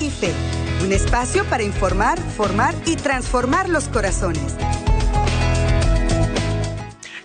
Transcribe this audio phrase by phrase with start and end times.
[0.00, 0.32] Y Fe,
[0.84, 4.56] un espacio para informar, formar y transformar los corazones.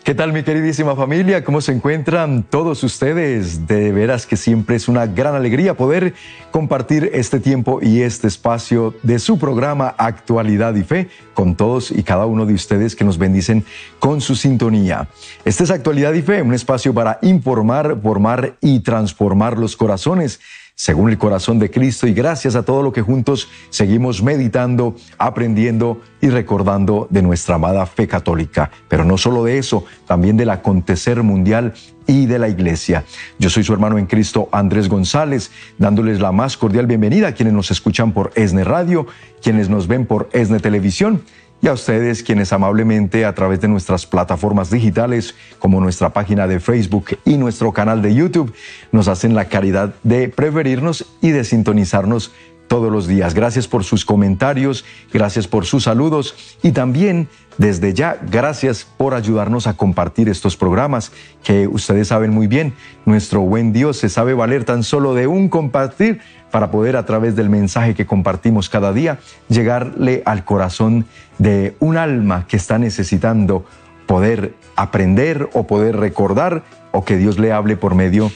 [0.04, 1.46] ¿Qué tal mi queridísima familia?
[1.46, 3.68] ¿Cómo se encuentran todos ustedes?
[3.68, 6.14] De veras que siempre es una gran alegría poder
[6.52, 12.04] compartir este tiempo y este espacio de su programa Actualidad y Fe con todos y
[12.04, 13.64] cada uno de ustedes que nos bendicen
[14.00, 15.08] con su sintonía.
[15.46, 20.42] Este es Actualidad y Fe, un espacio para informar, formar y transformar los corazones
[20.76, 26.02] según el corazón de Cristo y gracias a todo lo que juntos seguimos meditando, aprendiendo
[26.20, 28.72] y recordando de nuestra amada fe católica.
[28.90, 31.74] Pero no solo de eso, también del acontecer mundial
[32.08, 33.06] y de la iglesia.
[33.40, 37.54] Yo soy su hermano en Cristo, Andrés González, dándoles la más cordial bienvenida a quienes
[37.54, 39.06] nos escuchan por ESNE Radio,
[39.42, 41.22] quienes nos ven por ESNE Televisión
[41.64, 46.60] y a ustedes quienes amablemente a través de nuestras plataformas digitales como nuestra página de
[46.60, 48.54] Facebook y nuestro canal de YouTube
[48.92, 52.34] nos hacen la caridad de preferirnos y de sintonizarnos
[52.68, 53.34] todos los días.
[53.34, 59.66] Gracias por sus comentarios, gracias por sus saludos y también desde ya gracias por ayudarnos
[59.66, 62.74] a compartir estos programas que ustedes saben muy bien,
[63.06, 66.20] nuestro buen Dios se sabe valer tan solo de un compartir
[66.54, 69.18] para poder a través del mensaje que compartimos cada día
[69.50, 71.08] llegarle al corazón
[71.40, 73.66] de un alma que está necesitando
[74.06, 78.32] poder aprender o poder recordar o que Dios le hable por medio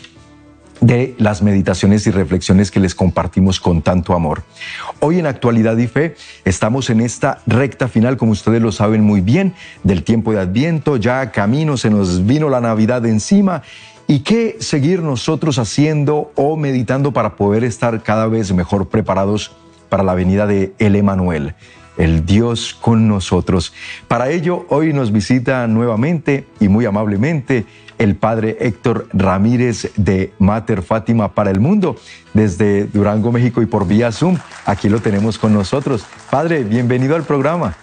[0.82, 4.42] de las meditaciones y reflexiones que les compartimos con tanto amor.
[5.00, 9.22] Hoy en Actualidad y Fe estamos en esta recta final, como ustedes lo saben muy
[9.22, 13.62] bien, del tiempo de Adviento, ya camino, se nos vino la Navidad encima.
[14.09, 19.52] ¿Y qué seguir nosotros haciendo o meditando para poder estar cada vez mejor preparados
[19.89, 21.53] para la venida de El Emanuel?
[21.97, 23.73] el Dios con nosotros.
[24.08, 27.66] Para ello, hoy nos visita nuevamente y muy amablemente
[27.97, 31.97] el padre Héctor Ramírez de Mater Fátima para el Mundo,
[32.35, 34.38] desde Durango, México y por vía Zoom.
[34.66, 36.05] Aquí lo tenemos con nosotros.
[36.30, 37.75] Padre, bienvenido al programa.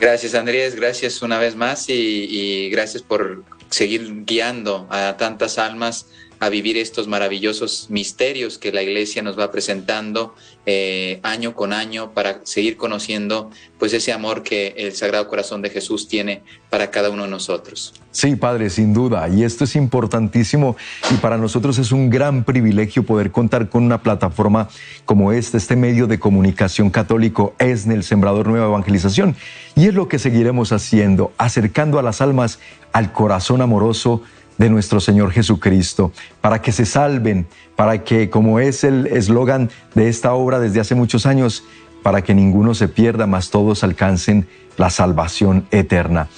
[0.00, 6.06] Gracias Andrés, gracias una vez más y, y gracias por seguir guiando a tantas almas
[6.42, 10.34] a vivir estos maravillosos misterios que la iglesia nos va presentando
[10.66, 13.48] eh, año con año para seguir conociendo
[13.78, 17.94] pues ese amor que el Sagrado Corazón de Jesús tiene para cada uno de nosotros.
[18.10, 19.28] Sí, Padre, sin duda.
[19.28, 20.76] Y esto es importantísimo
[21.12, 24.68] y para nosotros es un gran privilegio poder contar con una plataforma
[25.04, 29.36] como esta, este medio de comunicación católico es el Sembrador Nueva Evangelización.
[29.76, 32.58] Y es lo que seguiremos haciendo, acercando a las almas
[32.92, 34.22] al corazón amoroso
[34.62, 40.08] de nuestro Señor Jesucristo, para que se salven, para que, como es el eslogan de
[40.08, 41.64] esta obra desde hace muchos años,
[42.04, 44.46] para que ninguno se pierda, mas todos alcancen
[44.76, 46.28] la salvación eterna.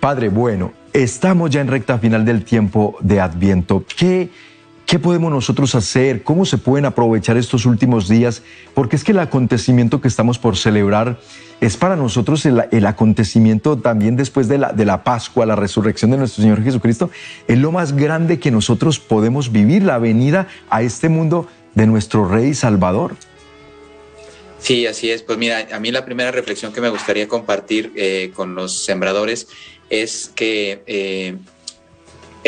[0.00, 3.84] Padre, bueno, estamos ya en recta final del tiempo de Adviento.
[3.96, 4.30] ¿Qué
[4.88, 6.22] ¿Qué podemos nosotros hacer?
[6.22, 8.42] ¿Cómo se pueden aprovechar estos últimos días?
[8.72, 11.20] Porque es que el acontecimiento que estamos por celebrar
[11.60, 16.16] es para nosotros el, acontecimiento también después de la, de la Pascua, la resurrección de
[16.16, 17.10] nuestro Señor Jesucristo,
[17.48, 22.26] es lo más grande que nosotros podemos vivir, la venida a este mundo de nuestro
[22.26, 23.14] Rey Salvador.
[24.58, 25.22] Sí, así es.
[25.22, 29.48] Pues mira, a mí la primera reflexión que me gustaría compartir eh, con los sembradores
[29.90, 31.36] es que eh,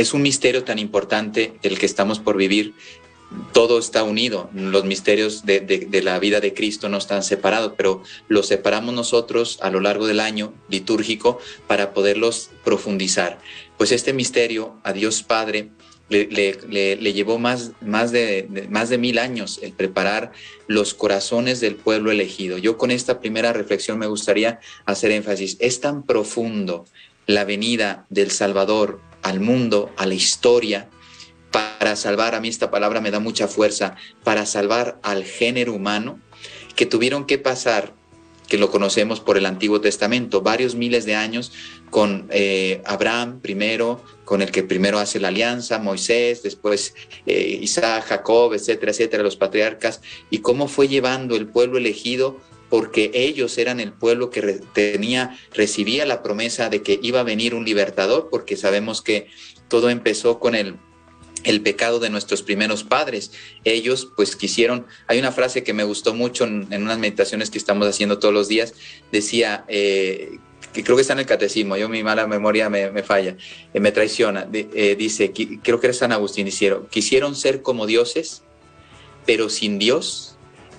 [0.00, 2.74] es un misterio tan importante el que estamos por vivir.
[3.52, 8.48] Todo está unido, los misterios de, la vida de Cristo no están separados, pero los
[8.48, 11.38] separamos nosotros a lo largo del año litúrgico
[11.68, 13.38] para poderlos profundizar.
[13.76, 15.70] Pues este misterio a Dios Padre
[16.08, 20.32] le, llevó más, de, más de mil años el preparar
[20.66, 22.58] los corazones del pueblo elegido.
[22.58, 25.56] Yo con esta primera reflexión me gustaría hacer énfasis.
[25.60, 26.86] Es tan profundo
[27.26, 30.88] la venida del Salvador al mundo, a la historia,
[31.50, 36.20] para salvar, a mí esta palabra me da mucha fuerza, para salvar al género humano,
[36.76, 37.92] que tuvieron que pasar,
[38.48, 41.52] que lo conocemos por el Antiguo Testamento, varios miles de años
[41.90, 46.94] con eh, Abraham primero, con el que primero hace la alianza, Moisés, después
[47.26, 52.38] eh, Isaac, Jacob, etcétera, etcétera, los patriarcas, y cómo fue llevando el pueblo elegido
[52.70, 54.40] porque ellos eran el pueblo que
[54.72, 59.26] tenía, recibía la promesa de que iba a venir un libertador, porque sabemos que
[59.68, 60.76] todo empezó con el,
[61.44, 63.32] el pecado de nuestros primeros padres.
[63.64, 67.86] Ellos pues quisieron, hay una frase que me gustó mucho en, unas meditaciones que estamos
[67.88, 68.74] haciendo todos los días,
[69.10, 70.38] decía, eh,
[70.72, 73.36] que creo que está en el catecismo, yo mi mala memoria me, falla,
[73.74, 75.32] eh, me traiciona, eh, dice,
[75.62, 78.42] creo que era San Agustín, hicieron, quisieron ser como dioses,
[79.26, 80.29] pero sin Dios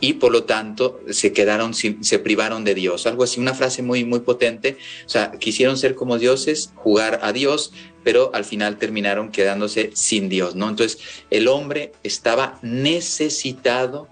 [0.02, 3.06] y por lo tanto se quedaron, se privaron de Dios.
[3.06, 4.78] Algo así, una frase muy, muy potente.
[5.06, 7.72] O sea, quisieron ser como dioses, jugar a Dios,
[8.04, 10.68] pero al final terminaron quedándose sin Dios, ¿no?
[10.68, 10.98] Entonces,
[11.30, 14.08] el hombre estaba necesitado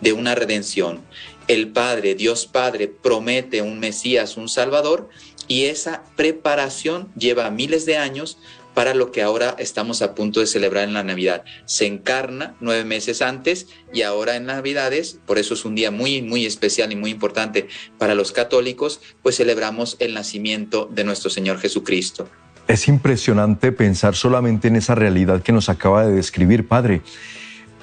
[0.00, 1.02] de una redención.
[1.46, 5.10] El Padre, Dios Padre, promete un Mesías, un Salvador,
[5.46, 8.38] y esa preparación lleva miles de años
[8.74, 11.44] para lo que ahora estamos a punto de celebrar en la Navidad.
[11.64, 16.22] Se encarna nueve meses antes y ahora en Navidades, por eso es un día muy,
[16.22, 17.68] muy especial y muy importante
[17.98, 22.28] para los católicos, pues celebramos el nacimiento de nuestro Señor Jesucristo.
[22.66, 27.02] Es impresionante pensar solamente en esa realidad que nos acaba de describir, Padre.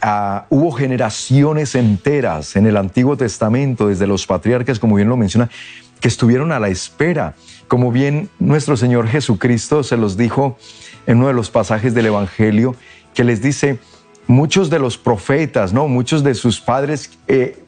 [0.01, 5.51] Ah, hubo generaciones enteras en el Antiguo Testamento, desde los patriarcas, como bien lo menciona,
[5.99, 7.35] que estuvieron a la espera.
[7.71, 10.57] Como bien nuestro Señor Jesucristo se los dijo
[11.07, 12.75] en uno de los pasajes del Evangelio,
[13.13, 13.79] que les dice,
[14.27, 15.87] muchos de los profetas, ¿no?
[15.87, 17.63] muchos de sus padres eh,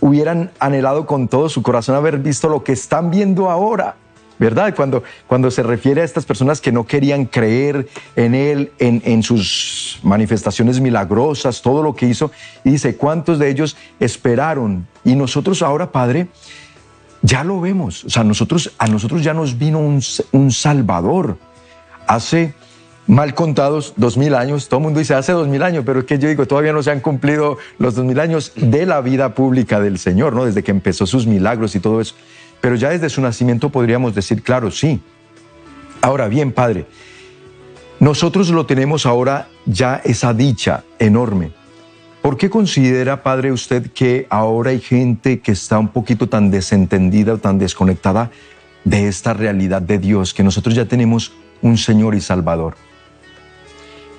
[0.00, 3.94] hubieran anhelado con todo su corazón haber visto lo que están viendo ahora.
[4.40, 4.74] ¿Verdad?
[4.74, 7.86] Cuando, cuando se refiere a estas personas que no querían creer
[8.16, 12.32] en Él, en, en sus manifestaciones milagrosas, todo lo que hizo,
[12.64, 14.88] y dice, ¿cuántos de ellos esperaron?
[15.04, 16.26] Y nosotros ahora, Padre,
[17.24, 18.04] ya lo vemos.
[18.04, 21.38] O sea, nosotros, a nosotros ya nos vino un, un Salvador.
[22.06, 22.54] Hace
[23.06, 26.04] mal contados dos mil años, todo el mundo dice hace dos mil años, pero es
[26.06, 29.34] que yo digo, todavía no se han cumplido los dos mil años de la vida
[29.34, 30.44] pública del Señor, ¿no?
[30.44, 32.14] Desde que empezó sus milagros y todo eso.
[32.60, 35.00] Pero ya desde su nacimiento podríamos decir, claro, sí.
[36.02, 36.84] Ahora bien, Padre,
[38.00, 41.52] nosotros lo tenemos ahora ya esa dicha enorme.
[42.24, 47.34] ¿Por qué considera, Padre, usted que ahora hay gente que está un poquito tan desentendida
[47.34, 48.30] o tan desconectada
[48.82, 52.76] de esta realidad de Dios, que nosotros ya tenemos un Señor y Salvador?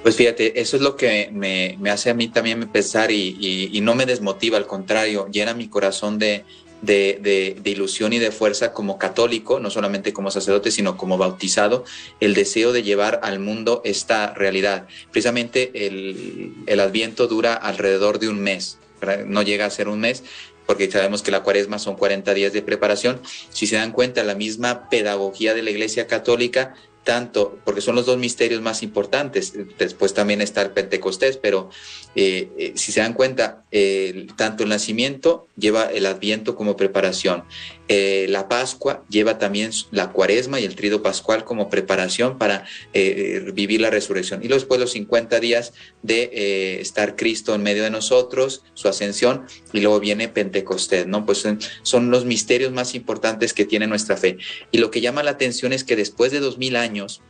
[0.03, 3.95] Pues fíjate, eso es lo que me, hace a mí también pensar y, y, no
[3.95, 6.45] me desmotiva, al contrario, llena mi corazón de,
[6.85, 11.83] de, ilusión y de fuerza como católico, no solamente como sacerdote, sino como bautizado,
[12.19, 14.87] el deseo de llevar al mundo esta realidad.
[15.11, 18.77] Precisamente el, adviento dura alrededor de un mes,
[19.25, 20.23] no llega a ser un mes,
[20.65, 23.21] porque sabemos que la cuaresma son 40 días de preparación.
[23.49, 28.05] Si se dan cuenta, la misma pedagogía de la Iglesia Católica tanto, porque son los
[28.05, 31.69] dos misterios más importantes, después también está el Pentecostés, pero
[32.15, 33.63] eh, eh, si se dan cuenta,
[34.35, 37.43] tanto el nacimiento lleva el adviento como preparación,
[37.87, 42.65] eh, la Pascua lleva también la cuaresma y el trido pascual como preparación para
[43.53, 48.63] vivir la resurrección, y después los 50 días de estar Cristo en medio de nosotros,
[48.73, 51.25] su ascensión, y luego viene Pentecostés, ¿no?
[51.25, 51.45] Pues
[51.83, 54.37] son, los misterios más importantes que tiene nuestra fe.
[54.71, 57.21] Y lo que llama la atención es que después de dos mil años,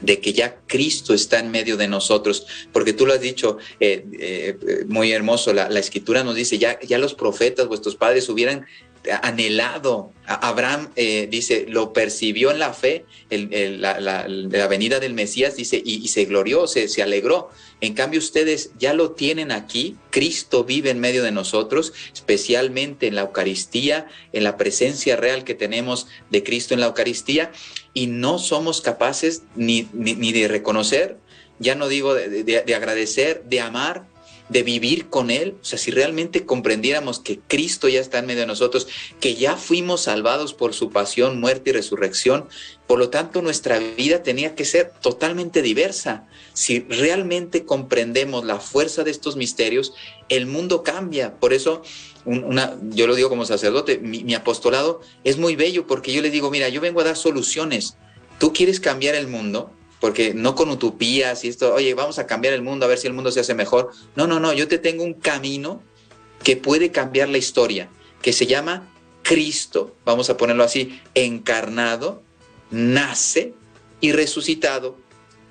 [0.00, 4.04] de que ya Cristo está en medio de nosotros, porque tú lo has dicho eh,
[4.18, 8.66] eh, muy hermoso, la, escritura nos dice, ya, ya los profetas, vuestros padres hubieran
[9.22, 10.12] anhelado.
[10.26, 16.24] Abraham eh, dice, lo percibió en la fe, la, venida del Mesías, dice, y, se
[16.24, 17.50] glorió, se, alegró.
[17.80, 19.96] En cambio, ustedes ya lo tienen aquí.
[20.10, 25.54] Cristo vive en medio de nosotros, especialmente en la Eucaristía, en la presencia real que
[25.54, 27.52] tenemos de Cristo en la Eucaristía
[27.96, 31.16] y no somos capaces ni, ni, de reconocer,
[31.58, 34.06] ya no digo de, agradecer, de amar,
[34.48, 35.56] de vivir con Él.
[35.60, 38.86] O sea, si realmente comprendiéramos que Cristo ya está en medio de nosotros,
[39.20, 42.48] que ya fuimos salvados por su pasión, muerte y resurrección,
[42.86, 46.28] por lo tanto nuestra vida tenía que ser totalmente diversa.
[46.52, 49.94] Si realmente comprendemos la fuerza de estos misterios,
[50.28, 51.34] el mundo cambia.
[51.38, 51.82] Por eso
[52.26, 56.50] una, yo lo digo como sacerdote, mi, apostolado es muy bello porque yo le digo,
[56.50, 57.96] mira, yo vengo a dar soluciones.
[58.38, 62.54] Tú quieres cambiar el mundo, porque no con utopías y esto, oye, vamos a cambiar
[62.54, 63.90] el mundo a ver si el mundo se hace mejor.
[64.14, 65.82] No, no, no, yo te tengo un camino
[66.42, 67.88] que puede cambiar la historia,
[68.22, 72.22] que se llama Cristo, vamos a ponerlo así, encarnado,
[72.70, 73.54] nace
[74.00, 74.96] y resucitado.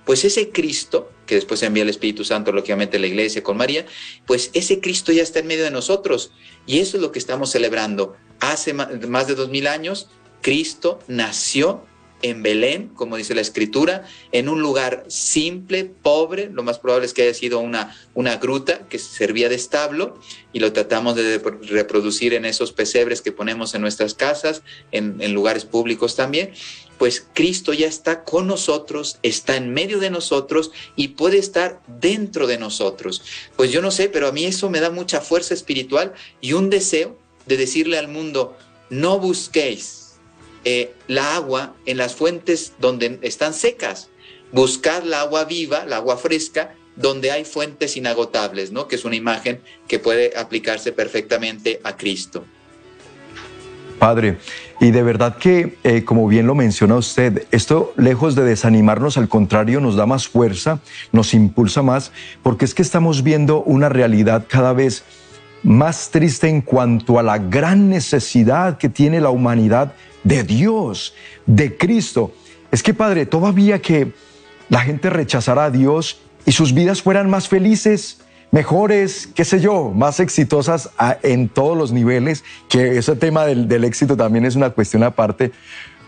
[0.05, 3.85] Pues ese Cristo que después envía el Espíritu Santo, lógicamente, la iglesia con María,
[4.25, 6.31] pues ese Cristo ya está en medio de nosotros.
[6.65, 8.15] Y eso es lo que estamos celebrando.
[8.39, 10.07] Hace más de dos mil años,
[10.41, 11.83] Cristo nació
[12.21, 17.13] en Belén, como dice la escritura, en un lugar simple, pobre, lo más probable es
[17.13, 20.19] que haya sido una, una gruta que servía de establo
[20.53, 25.33] y lo tratamos de reproducir en esos pesebres que ponemos en nuestras casas, en, en
[25.33, 26.51] lugares públicos también
[26.97, 32.47] pues Cristo ya está con nosotros, está en medio de nosotros y puede estar dentro
[32.47, 33.21] de nosotros.
[33.55, 36.69] Pues yo no sé, pero a mí eso me da mucha fuerza espiritual y un
[36.69, 38.57] deseo de decirle al mundo,
[38.89, 40.04] no busquéis
[40.65, 44.09] eh, la agua en las fuentes donde están secas,
[44.51, 48.87] buscad la agua viva, la agua fresca, donde hay fuentes inagotables, ¿no?
[48.87, 52.45] Que es una imagen que puede aplicarse perfectamente a Cristo.
[53.99, 54.37] Padre,
[54.81, 59.29] y de verdad que, eh, como bien lo menciona usted, esto lejos de desanimarnos, al
[59.29, 60.79] contrario, nos da más fuerza,
[61.11, 62.11] nos impulsa más,
[62.43, 65.24] porque es que estamos viendo una realidad cada vez más
[66.11, 69.93] triste en cuanto a la gran necesidad que tiene la humanidad
[70.23, 71.13] de Dios,
[71.45, 72.31] de Cristo.
[72.71, 74.13] Es que, Padre, todavía que
[74.69, 78.19] la gente rechazara a Dios y sus vidas fueran más felices,
[78.51, 80.89] mejores, qué sé yo, más exitosas
[81.23, 85.51] en todos los niveles, que ese tema del, del éxito también es una cuestión aparte,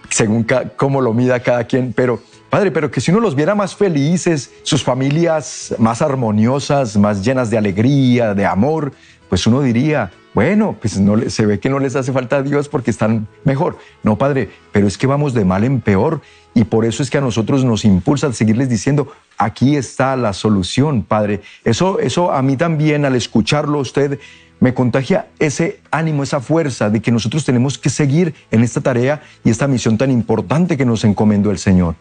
[0.09, 0.45] según
[0.75, 4.51] cómo lo mida cada quien, pero Padre, pero que si uno los viera más felices,
[4.63, 8.93] sus familias más armoniosas, más llenas de alegría, de amor,
[9.27, 12.69] pues uno diría, bueno, pues no, se ve que no les hace falta a Dios
[12.69, 13.77] porque están mejor.
[14.03, 16.21] No, Padre, pero es que vamos de mal en peor
[16.53, 20.33] y por eso es que a nosotros nos impulsa a seguirles diciendo, aquí está la
[20.33, 21.41] solución, Padre.
[21.65, 24.19] Eso, eso a mí también, al escucharlo usted,
[24.59, 29.21] me contagia ese ánimo, esa fuerza de que nosotros tenemos que seguir en esta tarea
[29.43, 31.95] y esta misión tan importante que nos encomendó el Señor.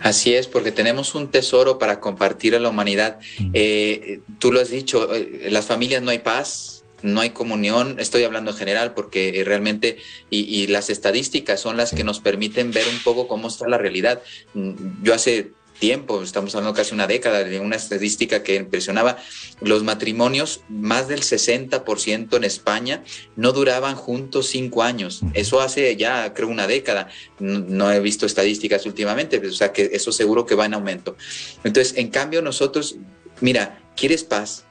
[0.00, 3.18] Así es, porque tenemos un tesoro para compartir a la humanidad.
[3.52, 7.96] Eh, tú lo has dicho, eh, en las familias no hay paz, no hay comunión,
[7.98, 9.98] estoy hablando en general porque realmente,
[10.28, 13.78] y, y, las estadísticas son las que nos permiten ver un poco cómo está la
[13.78, 14.22] realidad.
[14.54, 19.18] Mm, yo hace tiempo, estamos hablando casi una década, de una estadística que impresionaba,
[19.60, 23.02] los matrimonios, más del 60% en España,
[23.34, 25.22] no duraban juntos cinco años.
[25.34, 27.08] Eso hace ya, creo, una década.
[27.40, 31.16] No, he visto estadísticas últimamente, o sea que eso seguro que va en aumento.
[31.64, 32.96] Entonces, en cambio, nosotros,
[33.40, 34.64] mira, ¿quieres paz?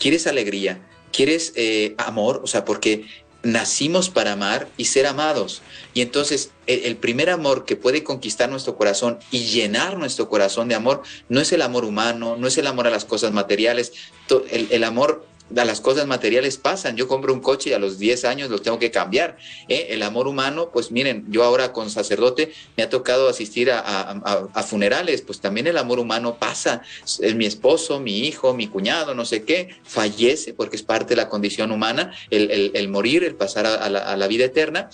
[0.00, 0.80] ¿Quieres alegría?
[1.12, 2.40] ¿Quieres eh, amor?
[2.42, 3.06] O sea, porque
[3.44, 5.62] nacimos para amar y ser amados.
[5.92, 10.74] Y entonces el, primer amor que puede conquistar nuestro corazón y llenar nuestro corazón de
[10.74, 13.92] amor no es el amor humano, no es el amor a las cosas materiales,
[14.50, 16.96] el, amor las cosas materiales pasan.
[16.96, 19.36] Yo compro un coche y a los 10 años lo tengo que cambiar.
[19.68, 19.88] ¿eh?
[19.90, 25.22] El amor humano, pues miren, yo ahora con sacerdote me ha tocado asistir a, funerales,
[25.22, 26.82] pues también el amor humano pasa.
[27.04, 31.16] Es mi esposo, mi hijo, mi cuñado, no sé qué, fallece porque es parte de
[31.16, 34.88] la condición humana, el, morir, el pasar a la, a la vida eterna.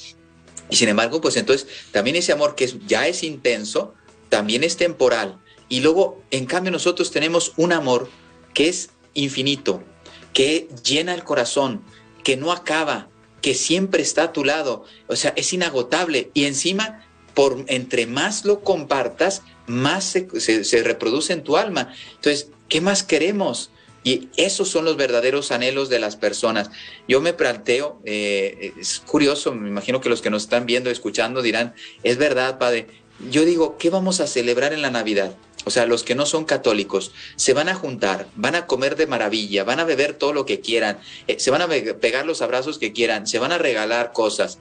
[0.69, 3.95] Y sin embargo, pues entonces también ese amor que ya es intenso,
[4.28, 5.38] también es temporal.
[5.69, 8.09] Y luego, en cambio, nosotros tenemos un amor
[8.54, 9.83] que es infinito,
[10.32, 11.82] que llena el corazón,
[12.22, 13.08] que no acaba,
[13.40, 14.84] que siempre está a tu lado.
[15.06, 16.30] O sea, es inagotable.
[16.34, 21.92] Y encima, por entre más lo compartas, más se, reproduce en tu alma.
[22.16, 23.70] Entonces, ¿qué más queremos?
[24.02, 26.70] Y esos son los verdaderos anhelos de las personas.
[27.06, 31.42] Yo me planteo, eh, es curioso, me imagino que los que nos están viendo, escuchando
[31.42, 32.87] dirán, es verdad, Padre.
[33.30, 35.34] Yo digo, ¿qué vamos a celebrar en la Navidad?
[35.64, 39.06] O sea, los que no son católicos, se van a juntar, van a comer de
[39.06, 42.78] maravilla, van a beber todo lo que quieran, eh, se van a pegar los abrazos
[42.78, 44.58] que quieran, se van a regalar cosas.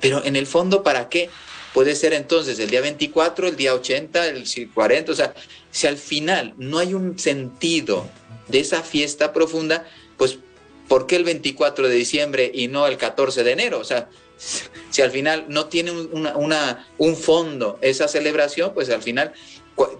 [0.00, 1.28] Pero en el fondo, ¿para qué?
[1.74, 5.34] Puede ser entonces el día 24, el día 80, el 40, o sea,
[5.70, 8.08] si al final no hay un sentido
[8.48, 9.86] de esa fiesta profunda,
[10.16, 10.38] pues
[10.88, 13.78] ¿por qué el 24 de diciembre y no el 14 de enero?
[13.78, 19.32] O sea, si al final no tiene un fondo esa celebración, pues al final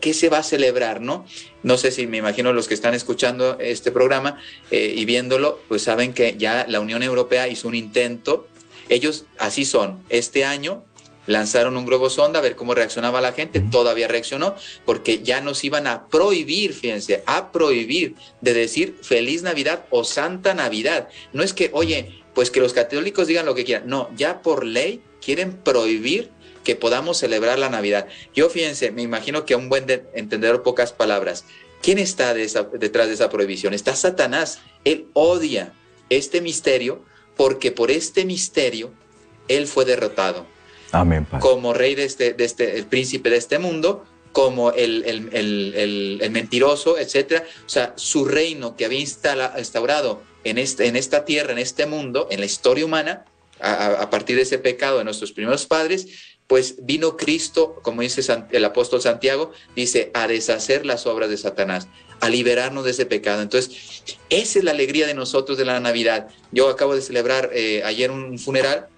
[0.01, 1.27] ¿Qué se va a celebrar, no?
[1.63, 4.39] No sé si me imagino los que están escuchando este programa
[4.71, 8.49] eh, y viéndolo, pues saben que ya la Unión Europea hizo un intento.
[8.89, 10.03] Ellos así son.
[10.09, 10.85] Este año
[11.27, 13.61] lanzaron un globo sonda a ver cómo reaccionaba la gente.
[13.61, 19.85] Todavía reaccionó porque ya nos iban a prohibir, fíjense, a prohibir de decir feliz Navidad
[19.91, 21.09] o Santa Navidad.
[21.33, 23.89] No es que, oye, pues que los católicos digan lo que quieran.
[23.89, 26.31] No, ya por ley quieren prohibir
[26.69, 28.09] que podamos celebrar la Navidad.
[28.35, 31.47] Yo fíjense, me imagino que a un buen entendedor pocas palabras.
[31.81, 33.73] ¿Quién está detrás de esa prohibición?
[33.73, 34.61] Está Satanás.
[34.85, 35.73] Él odia
[36.11, 37.03] este misterio
[37.39, 38.93] porque por este misterio
[39.49, 40.45] él fue derrotado.
[40.93, 41.27] Amén.
[41.41, 46.99] Como rey de este, de este, el príncipe de este mundo, como el, el, mentiroso,
[46.99, 47.45] etcétera.
[47.65, 52.29] O sea, su reino que había instaurado en, este, en esta tierra, en este mundo,
[52.31, 53.25] en la historia humana,
[53.59, 58.65] a, partir de ese pecado de nuestros primeros padres, pues vino Cristo, como dice el
[58.65, 61.89] apóstol Santiago, dice, a deshacer las obras de Satanás,
[62.21, 63.43] a liberarnos de ese pecado.
[63.43, 66.29] Entonces, esa es la alegría de nosotros de la Navidad.
[66.51, 68.89] Yo acabo de celebrar eh, ayer un funeral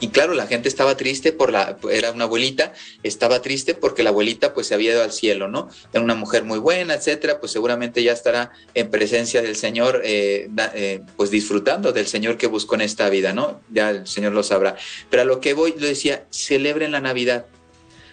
[0.00, 4.10] y claro, la gente estaba triste por la, era una abuelita, estaba triste porque la
[4.10, 5.68] abuelita pues se había ido al cielo, ¿no?
[5.92, 10.48] Era una mujer muy buena, etcétera, pues seguramente ya estará en presencia del Señor, eh,
[10.74, 13.60] eh, pues disfrutando del Señor que buscó en esta vida, ¿no?
[13.70, 14.76] Ya el Señor lo sabrá.
[15.10, 17.46] Pero a lo que voy, le decía, celebren la Navidad,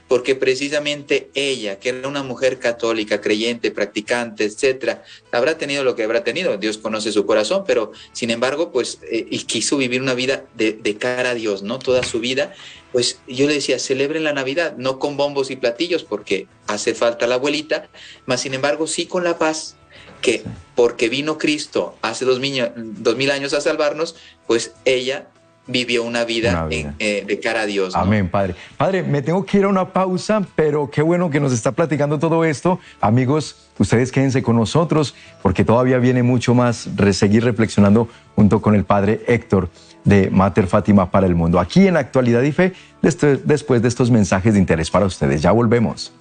[0.08, 6.04] porque precisamente ella, que era una mujer católica, creyente, practicante, etcétera, habrá tenido lo que
[6.04, 10.14] habrá tenido, Dios conoce su corazón, pero sin embargo, pues, eh, y quiso vivir una
[10.14, 11.80] vida de, cara a Dios, ¿no?
[11.80, 12.54] Toda su vida,
[12.92, 17.28] pues yo le decía, celebren la Navidad, no con bombos y platillos, porque hace falta
[17.28, 17.90] la abuelita,
[18.26, 19.76] mas sin embargo, sí con la paz,
[20.22, 20.44] que
[20.76, 22.40] porque vino Cristo hace dos,
[22.76, 24.16] dos mil años a salvarnos,
[24.48, 25.30] pues ella
[25.68, 27.96] vivió una vida, eh, de cara a Dios.
[27.96, 28.56] Amén, Padre.
[28.78, 32.20] Padre, me tengo que ir a una pausa, pero qué bueno que nos está platicando
[32.20, 32.80] todo esto.
[33.02, 38.84] Amigos, ustedes quédense con nosotros porque todavía viene mucho más seguir reflexionando junto con el
[38.84, 39.70] Padre Héctor
[40.04, 41.60] de Mater Fátima para el mundo.
[41.60, 45.42] Aquí en Actualidad y Fe, después de estos mensajes de interés para ustedes.
[45.42, 46.14] Ya volvemos.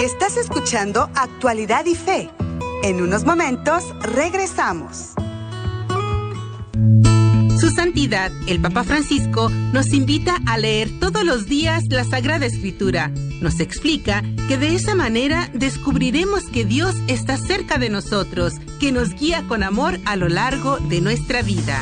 [0.00, 2.30] Estás escuchando Actualidad y Fe.
[2.82, 5.14] En unos momentos regresamos.
[7.78, 13.12] Santidad, el Papa Francisco, nos invita a leer todos los días la Sagrada Escritura.
[13.40, 19.14] Nos explica que de esa manera descubriremos que Dios está cerca de nosotros, que nos
[19.14, 21.80] guía con amor a lo largo de nuestra vida.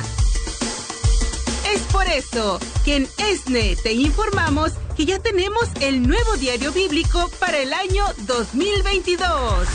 [1.75, 7.31] Es por eso que en ESNE te informamos que ya tenemos el nuevo diario bíblico
[7.41, 9.67] para el año 2022,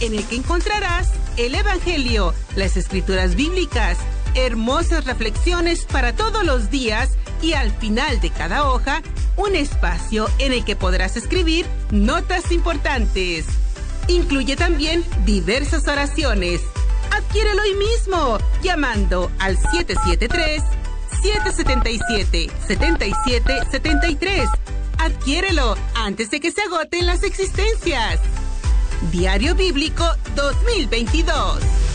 [0.00, 3.98] en el que encontrarás el Evangelio, las escrituras bíblicas,
[4.34, 7.10] hermosas reflexiones para todos los días
[7.40, 9.02] y al final de cada hoja,
[9.36, 13.46] un espacio en el que podrás escribir notas importantes.
[14.08, 16.60] Incluye también diversas oraciones.
[17.10, 20.62] Adquiérelo hoy mismo llamando al 773
[21.22, 24.48] 777 7773.
[24.98, 28.20] Adquiérelo antes de que se agoten las existencias.
[29.10, 30.04] Diario Bíblico
[30.36, 31.91] 2022.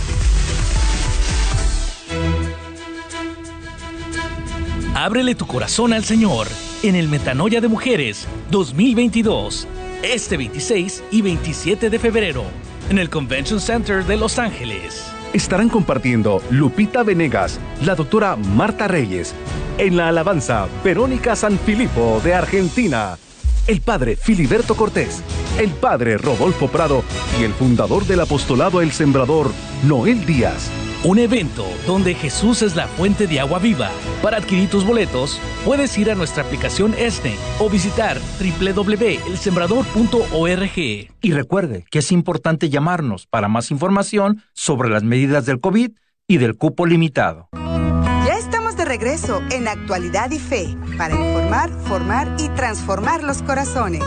[4.99, 6.47] Ábrele tu corazón al Señor
[6.81, 9.67] en el Metanoia de Mujeres 2022,
[10.01, 12.43] este 26 y 27 de febrero,
[12.89, 15.05] en el Convention Center de Los Ángeles.
[15.33, 19.35] Estarán compartiendo Lupita Venegas, la doctora Marta Reyes,
[19.77, 23.19] en la alabanza Verónica Sanfilippo de Argentina,
[23.67, 25.21] el padre Filiberto Cortés,
[25.59, 27.03] el padre Rodolfo Prado
[27.39, 29.51] y el fundador del apostolado El Sembrador,
[29.83, 30.71] Noel Díaz.
[31.07, 33.89] Un evento donde Jesús es la fuente de agua viva.
[34.21, 40.77] Para adquirir tus boletos, puedes ir a nuestra aplicación ESNE o visitar www.elsembrador.org.
[41.21, 45.91] Y recuerde que es importante llamarnos para más información sobre las medidas del COVID
[46.27, 47.47] y del cupo limitado.
[47.53, 54.03] Ya estamos de regreso en Actualidad y Fe para informar, formar y transformar los corazones.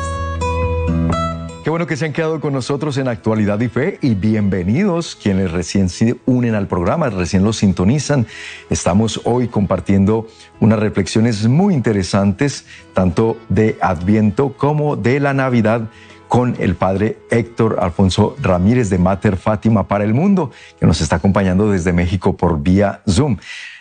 [1.70, 5.88] Bueno que se han quedado con nosotros en Actualidad y Fe y bienvenidos quienes recién
[5.88, 8.26] se unen al programa, recién lo sintonizan.
[8.70, 10.26] Estamos hoy compartiendo
[10.59, 15.83] unas reflexiones muy interesantes, tanto de Adviento como de la Navidad
[16.26, 21.16] con el padre Héctor Alfonso Ramírez de Mater Fátima para el Mundo, que nos está
[21.16, 23.37] acompañando desde México por vía Zoom.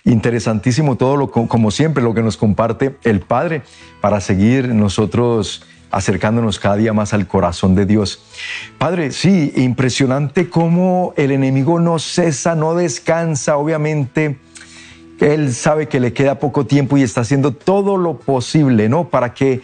[0.05, 3.63] Interesantísimo todo lo como siempre lo que nos comparte el padre
[3.99, 8.21] para seguir nosotros acercándonos cada día más al corazón de Dios.
[8.77, 14.37] Padre, sí, impresionante cómo el enemigo no cesa, no descansa, obviamente.
[15.19, 19.09] Él sabe que le queda poco tiempo y está haciendo todo lo posible, ¿no?
[19.09, 19.61] Para que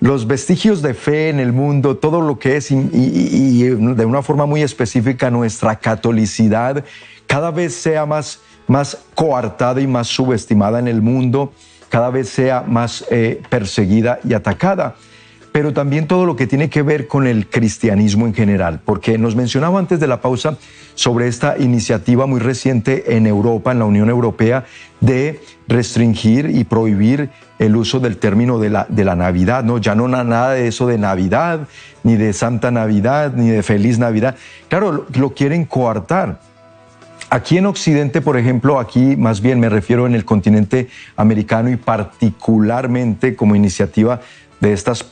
[0.00, 4.46] los vestigios de fe en el mundo, todo lo que es, y, de una forma
[4.46, 6.84] muy específica nuestra catolicidad,
[7.26, 11.52] cada vez sea más, más coartada y más subestimada en el mundo,
[11.88, 14.96] cada vez sea más eh, perseguida y atacada
[15.52, 19.36] pero también todo lo que tiene que ver con el cristianismo en general, porque nos
[19.36, 20.56] mencionaba antes de la pausa
[20.94, 24.64] sobre esta iniciativa muy reciente en Europa, en la Unión Europea,
[25.00, 29.78] de restringir y prohibir el uso del término de la, de la Navidad, ¿no?
[29.78, 31.68] Ya no nada de eso de Navidad,
[32.02, 34.36] ni de Santa Navidad, ni de Feliz Navidad.
[34.68, 36.40] Claro, lo, quieren coartar.
[37.28, 41.76] Aquí en Occidente, por ejemplo, aquí más bien me refiero en el continente americano y
[41.76, 44.20] particularmente como iniciativa
[44.60, 45.04] de estas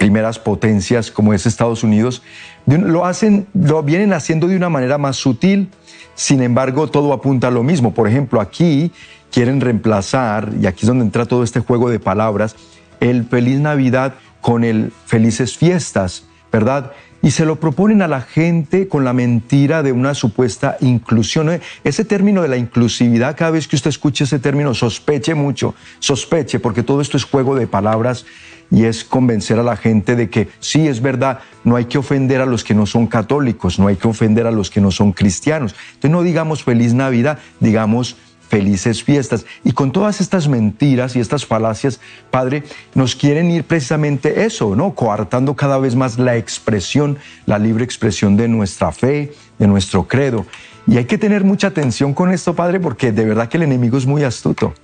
[0.00, 2.22] primeras potencias como es Estados Unidos,
[2.66, 5.70] lo hacen, lo vienen haciendo de una manera más sutil.
[6.14, 7.94] Sin embargo, todo apunta a lo mismo.
[7.94, 8.92] Por ejemplo, aquí
[9.30, 12.56] quieren reemplazar, y aquí es donde entra todo este juego de palabras,
[13.00, 16.92] el feliz Navidad con el felices fiestas, ¿verdad?
[17.22, 21.60] y se lo proponen a la gente con la mentira de una supuesta inclusión.
[21.84, 26.60] Ese término de la inclusividad, cada vez que usted escuche ese término, sospeche mucho, sospeche,
[26.60, 28.24] porque todo esto es juego de palabras
[28.70, 32.40] y es convencer a la gente de que sí, es verdad, no hay que ofender
[32.40, 35.12] a los que no son católicos, no hay que ofender a los que no son
[35.12, 35.74] cristianos.
[35.88, 38.16] Entonces no digamos feliz Navidad, digamos
[38.50, 39.46] felices fiestas.
[39.64, 44.94] Y con todas estas mentiras y estas falacias, Padre, nos quieren ir precisamente eso, ¿no?
[44.94, 50.46] Coartando cada vez más la expresión, la libre expresión de nuestra fe, de nuestro credo.
[50.86, 53.96] Y hay que tener mucha atención con esto, Padre, porque de verdad que el enemigo
[53.96, 54.74] es muy astuto.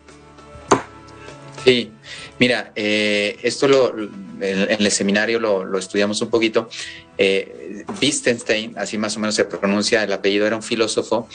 [1.65, 1.91] Sí,
[2.39, 6.69] Mira, eh, esto lo, en, el seminario lo, estudiamos un poquito.
[7.19, 11.29] Eh, Wittgenstein, así más o menos se pronuncia el apellido, era un filósofo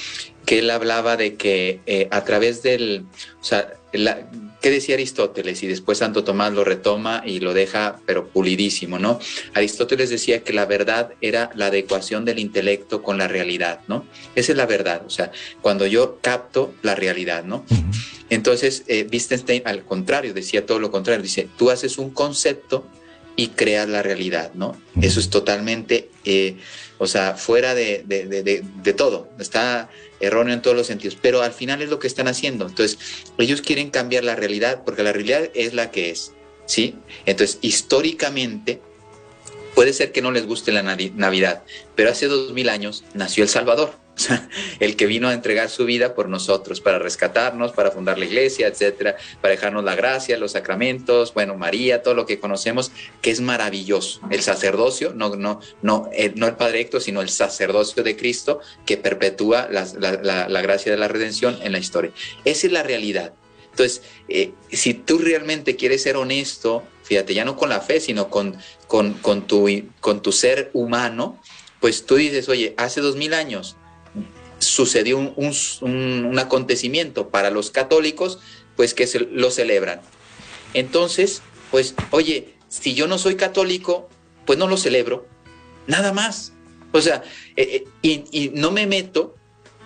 [0.45, 3.05] que él hablaba de que eh, a través del,
[3.39, 5.63] o sea, ¿qué decía Aristóteles?
[5.63, 9.19] Y después Santo Tomás lo retoma y lo deja, pero pulidísimo, ¿no?
[9.53, 14.05] Aristóteles decía que la verdad era la adecuación del intelecto con la realidad, ¿no?
[14.35, 17.65] Esa es la verdad, o sea, cuando yo capto la realidad, ¿no?
[18.31, 22.87] Entonces, eh, Wittgenstein, al contrario, decía todo lo contrario, dice, tú haces un concepto
[23.35, 24.81] y creas la realidad, ¿no?
[25.01, 26.55] Eso es totalmente, eh,
[26.97, 29.89] o sea, fuera de, de, todo, está
[30.21, 32.67] erróneo en todos los sentidos, pero al final es lo que están haciendo.
[32.67, 32.99] Entonces,
[33.37, 36.31] ellos quieren cambiar la realidad porque la realidad es la que es,
[36.65, 36.95] ¿sí?
[37.25, 38.79] Entonces, históricamente,
[39.75, 41.63] puede ser que no les guste la Navidad,
[41.95, 43.93] pero hace dos mil años nació El Salvador.
[44.79, 48.67] El que vino a entregar su vida por nosotros, para rescatarnos, para fundar la iglesia,
[48.67, 53.41] etcétera, para dejarnos la gracia, los sacramentos, bueno, María, todo lo que conocemos, que es
[53.41, 54.21] maravilloso.
[54.29, 58.59] El sacerdocio, no, no, no, eh, no el Padre Héctor, sino el sacerdocio de Cristo
[58.85, 62.11] que perpetúa la, gracia de la redención en la historia.
[62.45, 63.33] Esa es la realidad.
[63.71, 68.29] Entonces, eh, si tú realmente quieres ser honesto, fíjate, ya no con la fe, sino
[68.29, 68.57] con,
[68.87, 69.67] con, con, tu,
[70.01, 71.39] con tu ser humano,
[71.79, 73.75] pues tú dices, oye, hace dos mil años
[74.61, 78.39] sucedió un, acontecimiento para los católicos,
[78.75, 80.01] pues que se, lo celebran.
[80.73, 84.09] Entonces, pues, oye, si yo no soy católico,
[84.45, 85.27] pues no lo celebro,
[85.87, 86.53] nada más.
[86.93, 87.23] O sea,
[87.55, 89.35] eh, eh, y, no me meto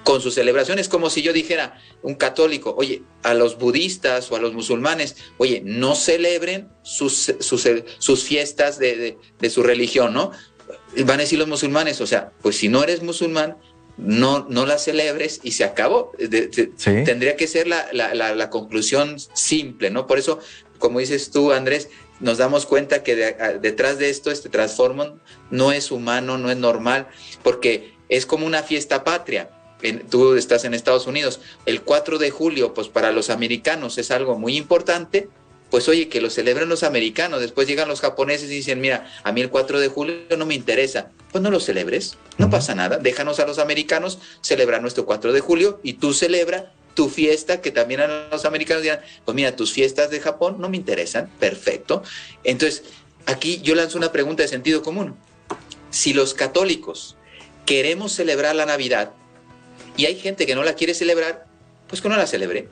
[0.04, 4.40] con sus celebraciones como si yo dijera, un católico, oye, a los budistas o a
[4.40, 10.32] los musulmanes, oye, no celebren sus, sus, fiestas de, de su religión, ¿no?
[11.06, 13.58] Van a decir los musulmanes, o sea, pues si no eres musulmán,
[13.98, 16.12] no, no la celebres y se acabó.
[16.84, 20.08] Tendría que ser la, conclusión simple, ¿no?
[20.08, 20.40] Por eso,
[20.80, 23.16] como dices tú, Andrés, nos damos cuenta que
[23.62, 25.20] detrás de esto, este transformo
[25.52, 27.08] no es humano, no es normal,
[27.44, 29.50] porque es como una fiesta patria.
[30.10, 31.42] tú estás en Estados Unidos.
[31.66, 35.30] El 4 de julio, pues para los americanos es algo muy importante,
[35.76, 39.34] pues oye, que lo celebren los americanos, después llegan los japoneses y dicen, mira, a
[39.34, 42.98] mí el 4 de julio no me interesa, pues no lo celebres, no pasa nada,
[42.98, 47.72] déjanos a los americanos celebrar nuestro 4 de julio y tú celebra tu fiesta, que
[47.72, 52.04] también a los americanos dirán, pues mira, tus fiestas de Japón no me interesan, perfecto.
[52.46, 52.84] Entonces,
[53.26, 55.18] aquí yo lanzo una pregunta de sentido común.
[55.90, 57.18] Si los católicos
[57.66, 59.12] queremos celebrar la Navidad
[59.98, 61.48] y hay gente que no la quiere celebrar,
[61.90, 62.70] pues que no la celebre.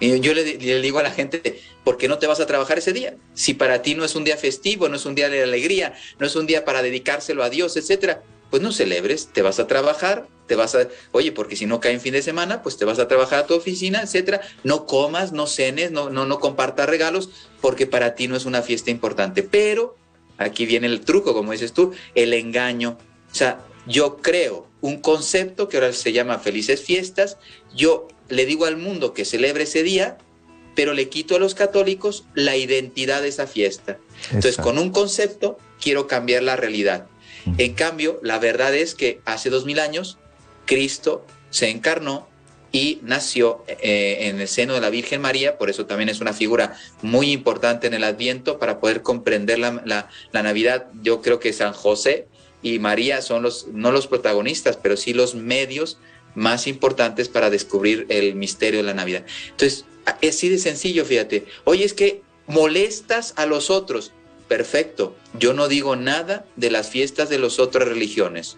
[0.00, 2.92] Y yo le, digo a la gente, ¿por qué no te vas a trabajar ese
[2.92, 3.16] día?
[3.34, 6.26] Si para ti no es un día festivo, no es un día de alegría, no
[6.26, 10.28] es un día para dedicárselo a Dios, etcétera, pues no celebres, te vas a trabajar,
[10.46, 12.98] te vas a, oye, porque si no cae en fin de semana, pues te vas
[12.98, 14.42] a trabajar a tu oficina, etcétera.
[14.62, 17.30] No comas, no cenes, no, no, no compartas regalos,
[17.60, 19.42] porque para ti no es una fiesta importante.
[19.42, 19.96] Pero
[20.38, 22.98] aquí viene el truco, como dices tú, el engaño.
[23.30, 27.38] O sea, yo creo un concepto que ahora se llama felices fiestas,
[27.74, 30.18] yo le digo al mundo que celebre ese día,
[30.74, 33.98] pero le quito a los católicos la identidad de esa fiesta.
[34.26, 37.06] Entonces, con un concepto quiero cambiar la realidad.
[37.58, 40.18] En cambio, la verdad es que hace dos mil años
[40.64, 42.26] Cristo se encarnó
[42.72, 46.32] y nació eh, en el seno de la Virgen María, por eso también es una
[46.32, 50.86] figura muy importante en el Adviento para poder comprender la, la Navidad.
[51.02, 52.26] Yo creo que San José
[52.62, 55.98] y María son los, no los protagonistas, pero sí los medios
[56.34, 59.24] más importantes para descubrir el misterio de la Navidad.
[59.50, 59.84] Entonces,
[60.20, 61.46] es así de sencillo, fíjate.
[61.64, 64.12] Oye, es que molestas a los otros.
[64.48, 65.16] Perfecto.
[65.38, 68.56] Yo no digo nada de las fiestas de las otras religiones.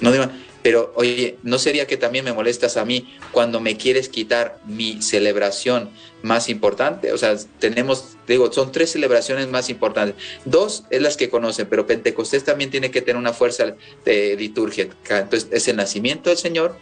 [0.00, 0.26] No digo,
[0.64, 5.02] pero oye, ¿no sería que también me molestas a mí cuando me quieres quitar mi
[5.02, 5.90] celebración
[6.22, 7.12] más importante?
[7.12, 10.16] O sea, tenemos, digo, son tres celebraciones más importantes.
[10.46, 14.88] Dos es las que conocen, pero Pentecostés también tiene que tener una fuerza de liturgia.
[15.10, 16.78] Entonces, es el nacimiento del Señor,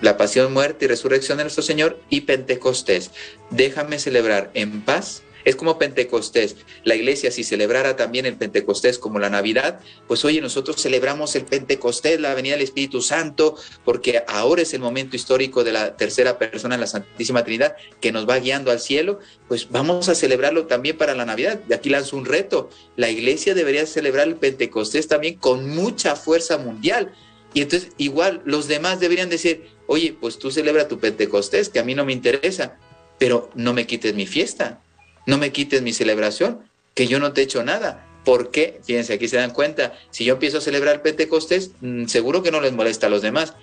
[0.00, 3.10] la pasión, muerte y resurrección de nuestro Señor y Pentecostés.
[3.50, 5.22] Déjame celebrar en paz.
[5.46, 6.56] Es como Pentecostés.
[6.82, 9.78] La iglesia, si celebrara también el Pentecostés como la Navidad,
[10.08, 14.80] pues oye, nosotros celebramos el Pentecostés, la venida del Espíritu Santo, porque ahora es el
[14.80, 18.80] momento histórico de la tercera persona en la Santísima Trinidad que nos va guiando al
[18.80, 21.60] cielo, pues vamos a celebrarlo también para la Navidad.
[21.60, 22.68] De aquí lanzo un reto.
[22.96, 27.12] La iglesia debería celebrar el Pentecostés también con mucha fuerza mundial.
[27.56, 31.84] Y entonces igual los demás deberían decir, oye, pues tú celebra tu Pentecostés, que a
[31.84, 32.76] mí no me interesa,
[33.16, 34.82] pero no me quites mi fiesta,
[35.24, 36.60] no me quites mi celebración,
[36.92, 38.06] que yo no te he hecho nada.
[38.26, 38.78] ¿Por qué?
[38.84, 42.60] Fíjense, aquí se dan cuenta, si yo empiezo a celebrar Pentecostés, mm, seguro que no
[42.60, 43.54] les molesta a los demás.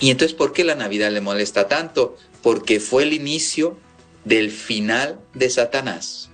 [0.00, 2.16] Y entonces, ¿por qué la Navidad le molesta tanto?
[2.42, 3.78] Porque fue el inicio
[4.24, 6.28] del final de Satanás.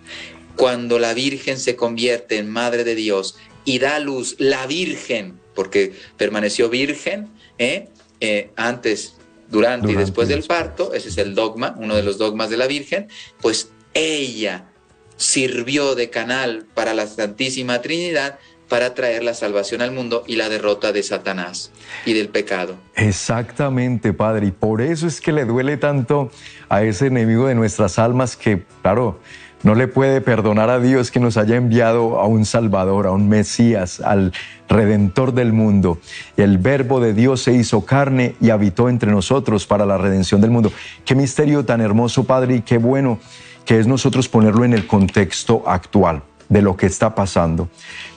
[0.57, 5.93] Cuando la Virgen se convierte en Madre de Dios y da luz la Virgen, porque
[6.17, 7.89] permaneció virgen ¿eh?
[8.21, 9.17] Eh, antes,
[9.49, 12.67] durante, y después del parto, ese es el dogma, uno de los dogmas de la
[12.67, 13.09] Virgen,
[13.41, 14.67] pues ella
[15.17, 18.39] sirvió de canal para la Santísima Trinidad
[18.69, 21.73] para traer la salvación al mundo y la derrota de Satanás
[22.07, 22.77] y del pecado.
[22.95, 24.47] Exactamente, Padre.
[24.47, 26.31] Y por eso es que le duele tanto
[26.71, 29.21] a ese enemigo de nuestras almas que, claro,
[29.63, 33.29] no le puede perdonar a Dios que nos haya enviado a un Salvador, a un
[33.29, 34.33] Mesías, al
[34.69, 35.99] Redentor del mundo.
[36.37, 40.51] El Verbo de Dios se hizo carne y habitó entre nosotros para la redención del
[40.51, 40.73] mundo.
[41.05, 43.19] Qué misterio tan hermoso, Padre, y qué bueno
[43.65, 47.69] que es nosotros ponerlo en el contexto actual de lo que está pasando.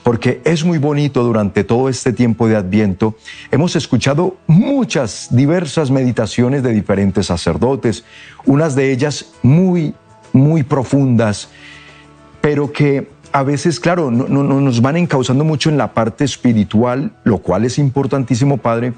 [0.02, 3.16] Porque es muy bonito durante todo este tiempo de Adviento.
[3.50, 8.04] Hemos escuchado muchas, diversas meditaciones de diferentes sacerdotes,
[8.44, 9.94] unas de ellas muy,
[10.32, 11.48] muy profundas,
[12.40, 17.38] pero que a veces, claro, no, nos van encauzando mucho en la parte espiritual, lo
[17.38, 18.94] cual es importantísimo, Padre,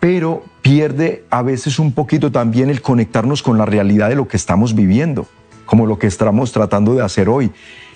[0.00, 4.36] pero pierde a veces un poquito también el conectarnos con la realidad de lo que
[4.36, 5.26] estamos viviendo,
[5.64, 7.52] como lo que estamos tratando de hacer hoy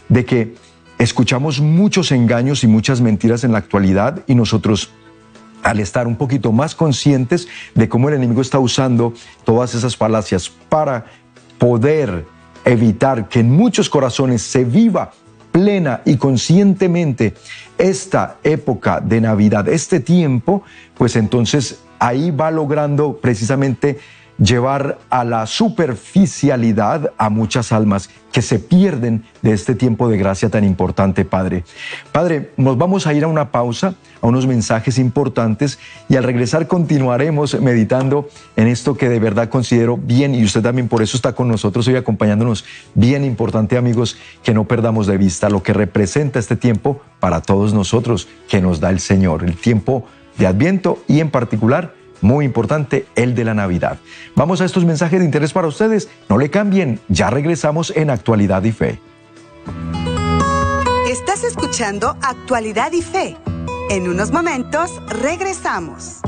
[0.09, 0.55] de que
[0.99, 4.91] escuchamos muchos engaños y muchas mentiras en la actualidad y nosotros
[5.63, 9.13] al estar un poquito más conscientes de cómo el enemigo está usando
[9.45, 11.07] todas esas falacias para
[11.59, 12.25] poder
[12.69, 15.13] evitar que en muchos corazones se viva
[15.51, 17.35] plena y conscientemente
[17.79, 20.63] esta época de Navidad, este tiempo,
[20.97, 23.99] pues entonces ahí va logrando precisamente
[24.39, 30.49] llevar a la superficialidad a muchas almas que se pierden de este tiempo de gracia
[30.49, 31.65] tan importante, Padre.
[32.13, 36.69] Padre, nos vamos a ir a una pausa, a unos mensajes importantes y al regresar
[36.69, 41.33] continuaremos meditando en esto que de verdad considero bien y usted también por eso está
[41.33, 42.65] con nosotros hoy acompañándonos.
[42.95, 47.75] Bien importante, amigos, que no perdamos de vista lo que representa este tiempo para todos
[47.75, 53.07] nosotros que nos da el Señor, el tiempo de Adviento y en particular muy importante,
[53.15, 53.99] el de la Navidad.
[54.35, 56.09] Vamos a estos mensajes de interés para ustedes.
[56.29, 59.01] No le cambien, ya regresamos en Actualidad y Fe.
[61.11, 63.37] Estás escuchando Actualidad y Fe.
[63.91, 66.21] En unos momentos regresamos.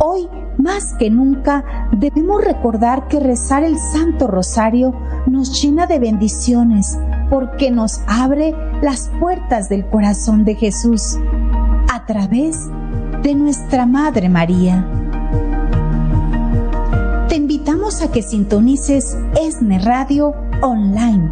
[0.00, 4.94] Hoy, más que nunca, debemos recordar que rezar el Santo Rosario
[5.26, 6.98] nos llena de bendiciones
[7.30, 11.16] porque nos abre las puertas del corazón de Jesús
[11.92, 12.68] a través
[13.22, 14.86] de nuestra Madre María.
[17.28, 21.30] Te invitamos a que sintonices ESNE Radio online,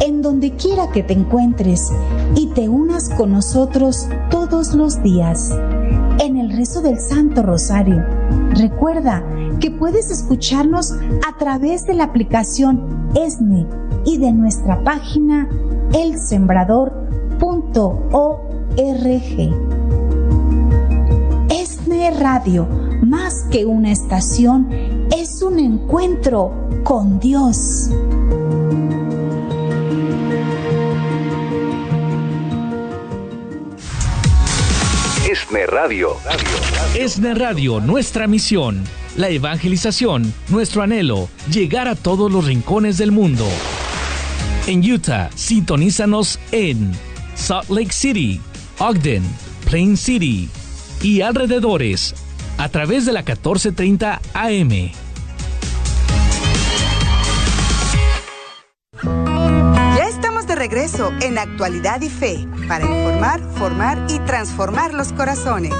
[0.00, 1.92] en donde quiera que te encuentres
[2.34, 5.52] y te unas con nosotros todos los días
[6.20, 8.04] en el rezo del Santo Rosario.
[8.50, 9.24] Recuerda
[9.60, 13.66] que puedes escucharnos a través de la aplicación ESNE
[14.04, 15.48] y de nuestra página
[15.92, 16.96] elsembrador.org.
[21.48, 22.66] ESNE Radio,
[23.02, 24.68] más que una estación,
[25.16, 26.52] es un encuentro
[26.84, 27.90] con Dios.
[35.56, 36.16] ESNE Radio.
[37.34, 38.84] Radio, nuestra misión,
[39.16, 43.46] la evangelización, nuestro anhelo, llegar a todos los rincones del mundo.
[44.66, 46.92] En Utah, sintonízanos en
[47.34, 48.38] Salt Lake City,
[48.80, 49.22] Ogden,
[49.64, 50.50] Plain City
[51.00, 52.14] y alrededores
[52.58, 55.05] a través de la 1430 AM.
[60.76, 65.72] Regreso en Actualidad y Fe para informar, formar y transformar los corazones.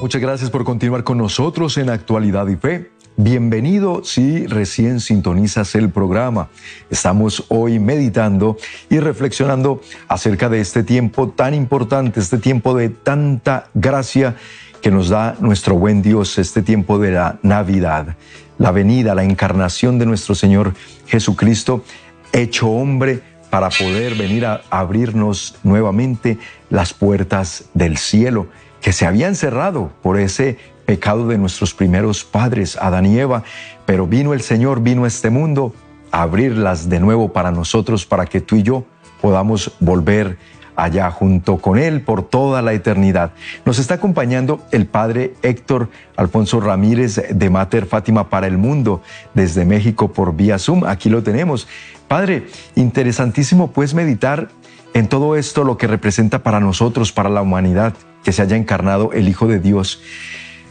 [0.00, 2.90] Muchas gracias por continuar con nosotros en Actualidad y Fe.
[3.16, 6.48] Bienvenido si recién sintonizas el programa.
[6.90, 8.56] Estamos hoy meditando
[8.90, 14.34] y reflexionando acerca de este tiempo tan importante, este tiempo de tanta gracia
[14.82, 18.16] que nos da nuestro buen Dios, este tiempo de la Navidad,
[18.58, 20.74] la venida, la encarnación de nuestro Señor
[21.06, 21.84] Jesucristo,
[22.32, 26.38] hecho hombre para poder venir a abrirnos nuevamente
[26.70, 28.46] las puertas del cielo
[28.80, 33.42] que se habían cerrado por ese pecado de nuestros primeros padres, Adán y Eva,
[33.86, 35.74] pero vino el Señor, vino este mundo
[36.10, 38.84] a abrirlas de nuevo para nosotros, para que tú y yo
[39.20, 40.38] podamos volver
[40.78, 43.32] allá junto con Él por toda la eternidad.
[43.64, 49.02] Nos está acompañando el Padre Héctor Alfonso Ramírez de Mater Fátima para el Mundo
[49.34, 50.84] desde México por vía Zoom.
[50.84, 51.66] Aquí lo tenemos.
[52.06, 54.48] Padre, interesantísimo pues meditar
[54.94, 59.12] en todo esto lo que representa para nosotros, para la humanidad, que se haya encarnado
[59.12, 60.00] el Hijo de Dios.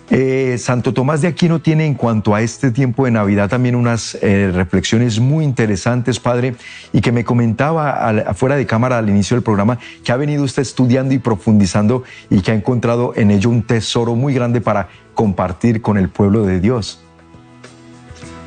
[0.09, 4.15] Eh, Santo Tomás de Aquino tiene en cuanto a este tiempo de Navidad también unas
[4.21, 6.55] eh, reflexiones muy interesantes, Padre,
[6.93, 10.61] y que me comentaba afuera de cámara al inicio del programa que ha venido usted
[10.61, 15.81] estudiando y profundizando y que ha encontrado en ello un tesoro muy grande para compartir
[15.81, 17.01] con el pueblo de Dios.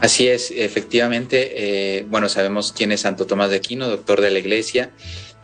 [0.01, 4.39] Así es, efectivamente, eh, bueno, sabemos quién es Santo Tomás de Aquino, doctor de la
[4.39, 4.93] Iglesia,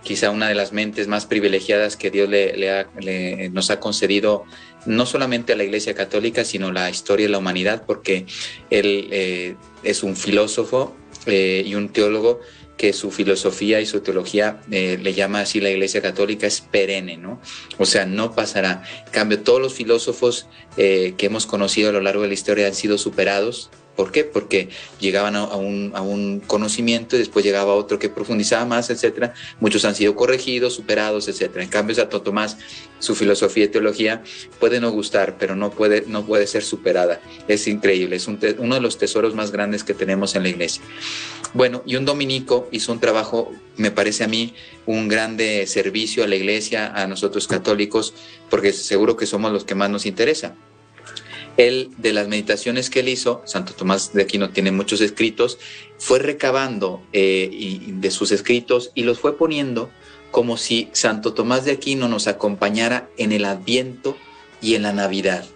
[0.06, 4.44] quizá una de las mentes más privilegiadas que Dios le, nos ha concedido,
[4.86, 8.24] no solamente a la Iglesia Católica, sino la historia de la humanidad, porque
[8.70, 12.40] él eh, es un filósofo eh, y un teólogo
[12.76, 17.40] que su filosofía y su teología le llama así la Iglesia Católica es perenne, ¿no?
[17.78, 18.82] O sea, no pasará.
[19.06, 22.74] En cambio, todos los filósofos que hemos conocido a lo largo de la historia han
[22.74, 24.24] sido superados ¿Por qué?
[24.24, 24.68] Porque
[25.00, 29.32] llegaban a, un, conocimiento y después llegaba otro que profundizaba más, etcétera.
[29.58, 31.64] Muchos han sido corregidos, superados, etcétera.
[31.64, 32.58] En cambio, Santo Tomás,
[32.98, 34.22] su filosofía y teología
[34.60, 37.20] puede no gustar, pero no puede, no puede ser superada.
[37.48, 40.82] Es increíble, es uno de los tesoros más grandes que tenemos en la iglesia.
[41.54, 44.54] Bueno, y un dominico hizo un trabajo, me parece a mí,
[44.84, 48.12] un grande servicio a la iglesia, a nosotros católicos,
[48.50, 50.54] porque seguro que somos los que más nos interesa
[51.56, 55.58] él, de las meditaciones que él hizo, Santo Tomás de Aquino tiene muchos escritos,
[55.98, 59.90] fue recabando eh, de sus escritos y los fue poniendo
[60.30, 64.16] como si Santo Tomás de Aquino nos acompañara en el Adviento
[64.60, 65.46] y en la Navidad.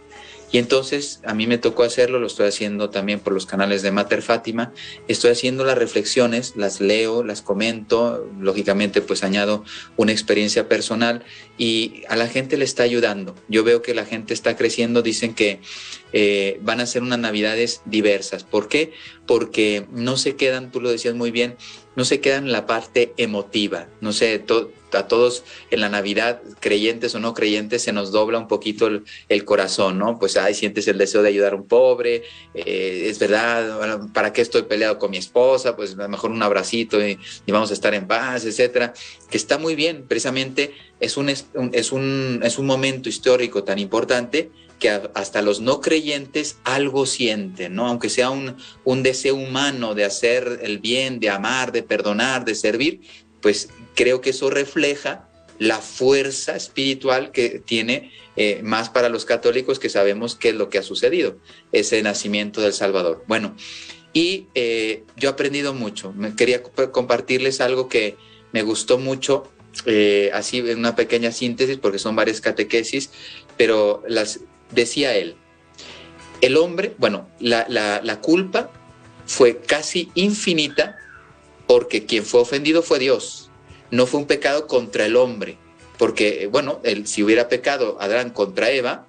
[0.52, 3.92] Y entonces a mí me tocó hacerlo, lo estoy haciendo también por los canales de
[3.92, 4.72] Mater Fátima,
[5.06, 9.64] estoy haciendo las reflexiones, las leo, las comento, lógicamente pues añado
[9.96, 11.24] una experiencia personal
[11.56, 13.34] y a la gente le está ayudando.
[13.48, 15.60] Yo veo que la gente está creciendo, dicen que
[16.12, 18.42] eh, van a ser unas navidades diversas.
[18.42, 18.92] ¿Por qué?
[19.30, 21.56] Porque no se quedan, tú lo decías muy bien,
[21.94, 23.86] no se quedan en la parte emotiva.
[24.00, 24.44] No sé,
[24.92, 28.90] a todos en la Navidad, creyentes o no creyentes, se nos dobla un poquito
[29.28, 30.18] el, corazón, ¿no?
[30.18, 34.42] Pues, ay, sientes el deseo de ayudar a un pobre, eh, es verdad, ¿para qué
[34.42, 35.76] estoy peleado con mi esposa?
[35.76, 37.16] Pues a lo mejor un abracito y,
[37.46, 38.94] vamos a estar en paz, etcétera.
[39.30, 41.46] Que está muy bien, precisamente es un, es
[41.92, 47.86] un, es un momento histórico tan importante que hasta los no creyentes algo sienten, ¿no?
[47.86, 52.54] Aunque sea un, un deseo humano de hacer el bien, de amar, de perdonar, de
[52.56, 53.02] servir,
[53.40, 59.78] pues creo que eso refleja la fuerza espiritual que tiene eh, más para los católicos
[59.78, 61.36] que sabemos qué es lo que ha sucedido,
[61.70, 63.22] ese nacimiento del Salvador.
[63.28, 63.54] Bueno,
[64.14, 66.12] y eh, yo he aprendido mucho.
[66.14, 68.16] Me quería compartirles algo que
[68.52, 69.52] me gustó mucho,
[69.84, 73.10] eh, así en una pequeña síntesis, porque son varias catequesis,
[73.58, 75.36] pero las, decía él,
[76.40, 78.70] el hombre, bueno, la, culpa
[79.26, 80.96] fue casi infinita
[81.66, 83.50] porque quien fue ofendido fue Dios,
[83.90, 85.58] no fue un pecado contra el hombre,
[85.98, 89.06] porque, bueno, si hubiera pecado Adán contra Eva,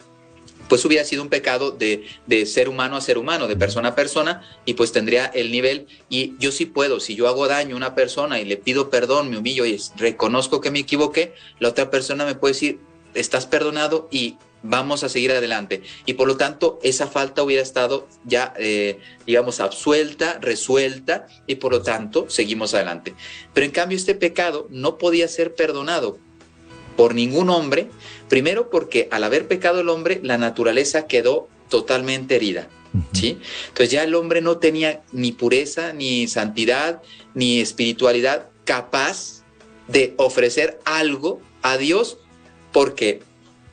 [0.67, 3.95] pues hubiera sido un pecado de, de, ser humano a ser humano, de persona a
[3.95, 7.77] persona, y pues tendría el nivel, y yo sí puedo, si yo hago daño a
[7.77, 11.91] una persona y le pido perdón, me humillo y reconozco que me equivoqué, la otra
[11.91, 12.79] persona me puede decir,
[13.13, 15.81] estás perdonado y vamos a seguir adelante.
[16.05, 21.71] Y por lo tanto, esa falta hubiera estado ya, eh, digamos, absuelta, resuelta, y por
[21.71, 23.15] lo tanto, seguimos adelante.
[23.53, 26.17] Pero en cambio, este pecado no podía ser perdonado
[26.95, 27.89] por ningún hombre,
[28.29, 32.67] primero porque al haber pecado el hombre, la naturaleza quedó totalmente herida.
[33.13, 33.39] ¿Sí?
[33.69, 37.01] Entonces ya el hombre no tenía ni pureza, ni santidad,
[37.33, 39.43] ni espiritualidad capaz
[39.87, 42.17] de ofrecer algo a Dios
[42.71, 43.21] porque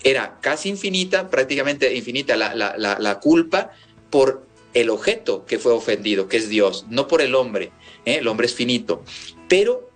[0.04, 3.70] era casi infinita, prácticamente infinita la, culpa
[4.10, 7.72] por el objeto que fue ofendido, que es Dios, no por el hombre.
[8.04, 8.16] ¿eh?
[8.16, 9.02] El hombre es finito.
[9.48, 9.90] Pero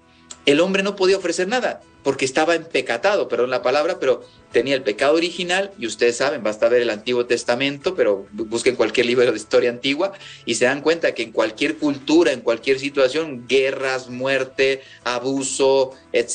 [0.46, 4.82] el hombre no podía ofrecer nada porque estaba empecatado, perdón la palabra, pero tenía el
[4.82, 9.36] pecado original y ustedes saben, basta ver el Antiguo Testamento, pero busquen cualquier libro de
[9.36, 10.12] historia antigua
[10.44, 15.92] y se dan cuenta que en cualquier cultura, en cualquier situación, guerras, muerte, abuso,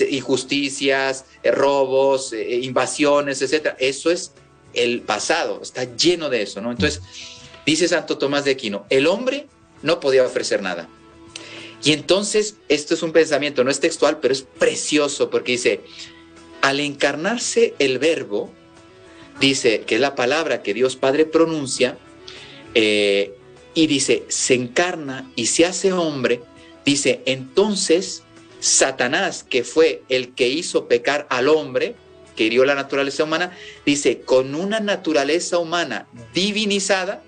[0.10, 4.32] injusticias, eh, robos, eh, invasiones, etcétera, eso es
[4.74, 6.72] el pasado, está lleno de eso, ¿no?
[6.72, 7.02] Entonces,
[7.66, 9.48] dice Santo Tomás de Aquino, el hombre
[9.82, 10.88] no podía ofrecer nada
[11.84, 15.82] y entonces, esto es un pensamiento, no es textual, pero es precioso porque dice,
[16.62, 18.52] al encarnarse el verbo,
[19.40, 21.98] dice que es la palabra que Dios Padre pronuncia,
[22.74, 23.34] eh,
[23.74, 26.42] y dice, se encarna y se hace hombre,
[26.84, 28.24] dice, entonces
[28.60, 31.96] Satanás, que fue el que hizo pecar al hombre,
[32.36, 33.56] que hirió la naturaleza humana,
[33.86, 37.24] dice, con una naturaleza humana divinizada,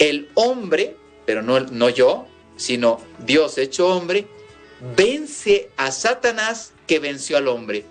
[0.00, 2.26] el hombre, pero no, no yo,
[2.60, 4.26] sino Dios hecho hombre,
[4.94, 7.86] vence a Satanás que venció al hombre.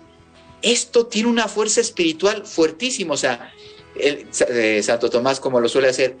[0.62, 3.52] Esto tiene una fuerza espiritual fuertísima, o sea,
[3.96, 6.16] eh, Santo Tomás, como lo suele hacer,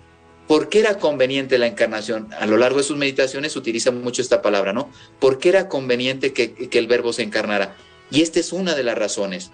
[0.48, 2.28] ¿por qué era conveniente la encarnación?
[2.40, 4.90] A lo largo de sus meditaciones utiliza mucho esta palabra, ¿no?
[5.20, 7.76] ¿Por qué era conveniente que, el verbo se encarnara?
[8.10, 9.52] Y esta es una de las razones.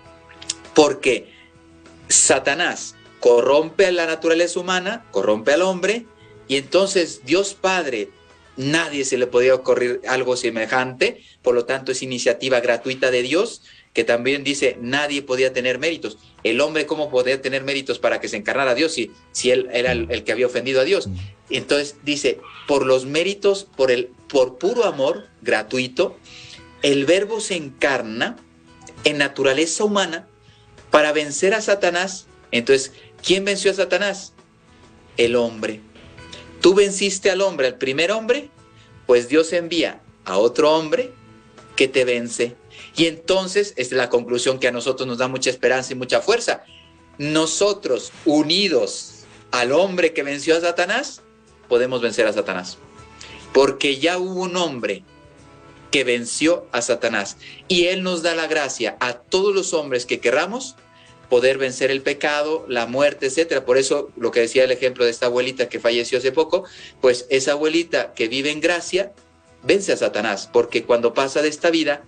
[0.74, 1.30] Porque
[2.08, 6.06] Satanás corrompe la naturaleza humana, corrompe al hombre,
[6.48, 8.08] y entonces Dios Padre,
[8.56, 13.62] nadie se le podía ocurrir algo semejante, por lo tanto es iniciativa gratuita de Dios,
[13.92, 16.18] que también dice, nadie podía tener méritos.
[16.42, 19.68] El hombre, ¿cómo podía tener méritos para que se encarnara a Dios si, si él
[19.72, 21.08] era el, que había ofendido a Dios?
[21.48, 26.18] Entonces dice, por los méritos, por, el, por puro amor gratuito,
[26.82, 28.36] el verbo se encarna
[29.04, 30.28] en naturaleza humana
[30.90, 32.26] para vencer a Satanás.
[32.50, 32.92] Entonces,
[33.24, 34.34] ¿quién venció a Satanás?
[35.16, 35.80] El hombre.
[36.60, 38.50] Tú venciste al hombre, al primer hombre,
[39.06, 41.12] pues Dios envía a otro hombre
[41.76, 42.56] que te vence.
[42.96, 46.64] Y entonces, es la conclusión que a nosotros nos da mucha esperanza y mucha fuerza.
[47.18, 51.22] Nosotros, unidos al hombre que venció a Satanás,
[51.68, 52.78] podemos vencer a Satanás.
[53.52, 55.04] Porque ya hubo un hombre
[55.90, 57.36] que venció a Satanás.
[57.68, 60.76] Y Él nos da la gracia a todos los hombres que querramos
[61.28, 63.64] poder vencer el pecado, la muerte, etcétera.
[63.64, 66.64] Por eso lo que decía el ejemplo de esta abuelita que falleció hace poco,
[67.00, 69.12] pues esa abuelita que vive en gracia
[69.62, 72.04] vence a Satanás, porque cuando pasa de esta vida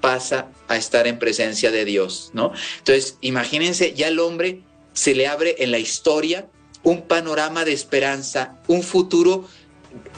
[0.00, 2.52] pasa a estar en presencia de Dios, ¿no?
[2.78, 4.62] Entonces, imagínense, ya el hombre
[4.94, 6.48] se le abre en la historia
[6.82, 9.48] un panorama de esperanza, un futuro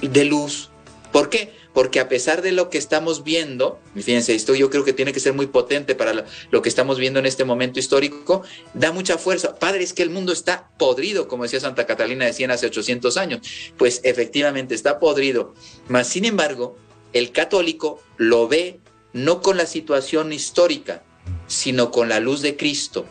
[0.00, 0.70] de luz.
[1.12, 1.52] ¿Por qué?
[1.74, 5.18] Porque a pesar de lo que estamos viendo, fíjense, esto yo creo que tiene que
[5.18, 8.42] ser muy potente para lo, que estamos viendo en este momento histórico,
[8.74, 9.56] da mucha fuerza.
[9.56, 13.16] Padre, es que el mundo está podrido, como decía Santa Catalina de Siena hace 800
[13.16, 13.40] años.
[13.76, 15.54] Pues efectivamente está podrido.
[15.88, 16.76] Mas, sin embargo,
[17.12, 18.78] el católico lo ve
[19.12, 21.02] no con la situación histórica,
[21.48, 23.04] sino con la luz de Cristo,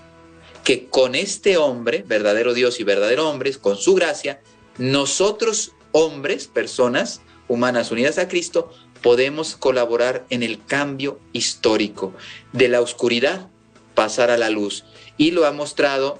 [0.64, 4.41] que con este hombre, verdadero Dios y verdadero hombre, con su gracia,
[4.78, 7.22] nosotros hombres, personas,
[7.54, 12.14] humanas unidas a Cristo, podemos colaborar en el cambio histórico
[12.51, 13.47] de la oscuridad
[13.93, 14.86] pasar a la luz.
[15.18, 16.20] Y lo ha mostrado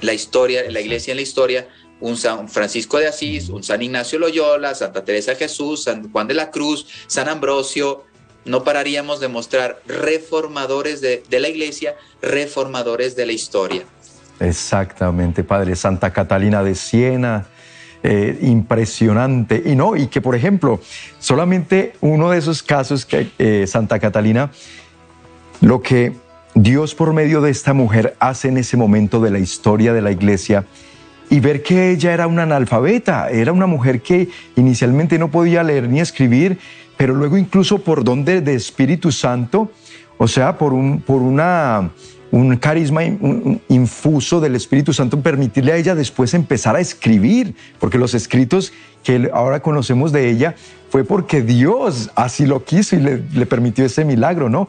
[0.00, 1.68] la historia, la iglesia en la historia,
[2.00, 6.26] un San Francisco de Asís, un San Ignacio Loyola, Santa Teresa de Jesús, San Juan
[6.26, 8.04] de la Cruz, San Ambrosio.
[8.44, 13.84] No pararíamos de mostrar reformadores de, de la iglesia, reformadores de la historia.
[14.40, 15.76] Exactamente, Padre.
[15.76, 17.46] Santa Catalina de Siena,
[18.02, 19.62] eh, impresionante.
[19.64, 20.80] Y no, y que por ejemplo,
[21.18, 24.50] solamente uno de esos casos que eh, Santa Catalina,
[25.60, 26.12] lo que
[26.54, 30.10] Dios por medio de esta mujer hace en ese momento de la historia de la
[30.10, 30.66] iglesia
[31.30, 35.88] y ver que ella era una analfabeta, era una mujer que inicialmente no podía leer
[35.88, 36.58] ni escribir,
[36.98, 39.70] pero luego incluso por donde de Espíritu Santo,
[40.18, 41.90] o sea, por, un, por una
[42.32, 43.04] un carisma
[43.68, 48.72] infuso del Espíritu Santo, permitirle a ella después empezar a escribir, porque los escritos
[49.04, 50.54] que ahora conocemos de ella
[50.88, 54.68] fue porque Dios así lo quiso y le, permitió ese milagro, ¿no?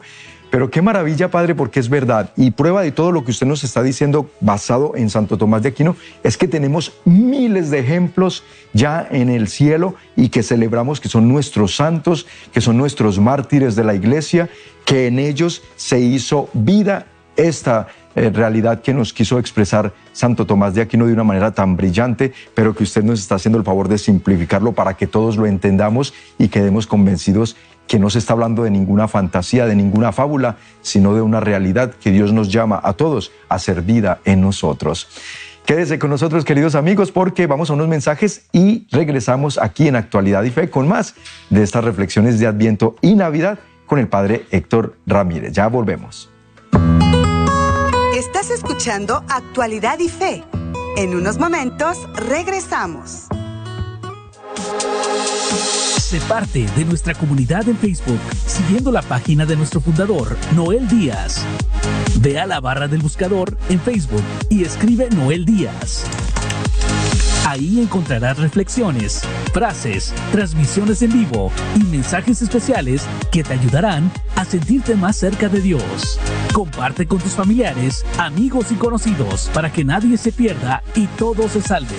[0.50, 2.30] Pero qué maravilla, Padre, porque es verdad.
[2.36, 5.70] Y prueba de todo lo que usted nos está diciendo basado en Santo Tomás de
[5.70, 11.08] Aquino es que tenemos miles de ejemplos ya en el cielo y que celebramos que
[11.08, 14.48] son nuestros santos, que son nuestros mártires de la iglesia,
[14.84, 17.06] que en ellos se hizo vida
[17.36, 21.76] esta eh, realidad que nos quiso expresar Santo Tomás de Aquino de una manera tan
[21.76, 25.46] brillante, pero que usted nos está haciendo el favor de simplificarlo para que todos lo
[25.46, 27.56] entendamos y quedemos convencidos
[27.86, 31.92] que no se está hablando de ninguna fantasía, de ninguna fábula, sino de una realidad
[31.94, 35.08] que Dios nos llama a todos a ser vida en nosotros.
[35.66, 40.42] Quédese con nosotros, queridos amigos, porque vamos a unos mensajes y regresamos aquí en Actualidad
[40.44, 41.14] y Fe con más
[41.48, 45.52] de estas reflexiones de Adviento y Navidad con el Padre Héctor Ramírez.
[45.52, 46.30] Ya volvemos.
[48.26, 50.42] Estás escuchando Actualidad y Fe.
[50.96, 53.26] En unos momentos regresamos.
[55.98, 61.44] Sé parte de nuestra comunidad en Facebook siguiendo la página de nuestro fundador, Noel Díaz.
[62.20, 66.04] Ve a la barra del buscador en Facebook y escribe Noel Díaz.
[67.46, 69.22] Ahí encontrarás reflexiones,
[69.52, 75.60] frases, transmisiones en vivo y mensajes especiales que te ayudarán a sentirte más cerca de
[75.60, 76.18] Dios.
[76.54, 81.60] Comparte con tus familiares, amigos y conocidos para que nadie se pierda y todos se
[81.60, 81.98] salven.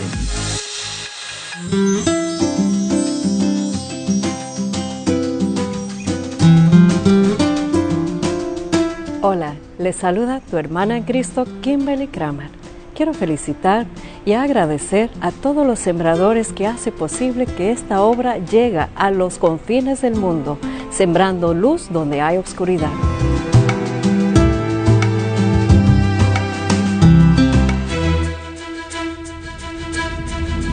[9.21, 12.64] Hola, les saluda tu hermana en Cristo, Kimberly Kramer
[12.95, 13.85] quiero felicitar
[14.25, 19.37] y agradecer a todos los sembradores que hace posible que esta obra llegue a los
[19.37, 20.57] confines del mundo,
[20.89, 22.91] sembrando luz donde hay oscuridad.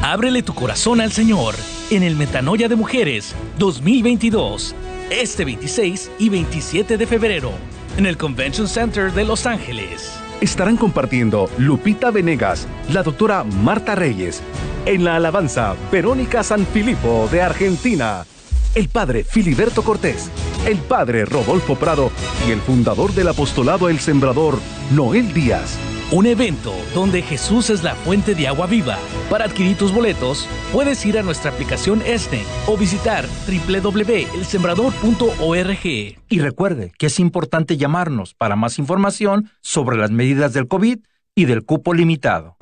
[0.02, 1.54] Ábrele tu corazón al Señor
[1.90, 4.74] en el Metanoia de Mujeres 2022,
[5.10, 7.50] este 26 y 27 de febrero,
[7.96, 10.21] en el Convention Center de Los Ángeles.
[10.42, 14.42] Estarán compartiendo Lupita Venegas, la doctora Marta Reyes,
[14.86, 18.26] en la alabanza Verónica Sanfilippo de Argentina,
[18.74, 20.32] el padre Filiberto Cortés,
[20.66, 22.10] el padre Rodolfo Prado
[22.44, 24.58] y el fundador del apostolado El Sembrador,
[24.90, 25.78] Noel Díaz.
[26.12, 28.98] Un evento donde Jesús es la fuente de agua viva.
[29.30, 35.86] Para adquirir tus boletos, puedes ir a nuestra aplicación ESNE o visitar www.elsembrador.org.
[36.28, 40.98] Y recuerde que es importante llamarnos para más información sobre las medidas del COVID
[41.34, 42.58] y del cupo limitado.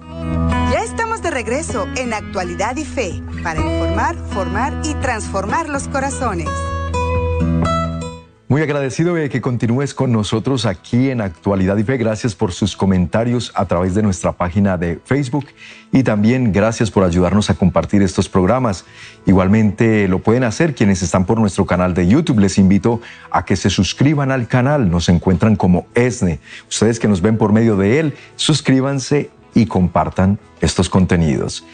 [0.70, 6.48] Ya estamos de regreso en Actualidad y Fe para informar, formar y transformar los corazones.
[8.50, 11.96] Muy agradecido de que continúes con nosotros aquí en Actualidad y.
[11.96, 15.46] Gracias por sus comentarios a través de nuestra página de Facebook
[15.92, 18.86] y también gracias por ayudarnos a compartir estos programas.
[19.24, 22.40] Igualmente lo pueden hacer quienes están por nuestro canal de YouTube.
[22.40, 24.90] Les invito a que se suscriban al canal.
[24.90, 26.40] Nos encuentran como ESNE.
[26.68, 31.64] Ustedes que nos ven por medio de él, suscríbanse y compartan estos contenidos.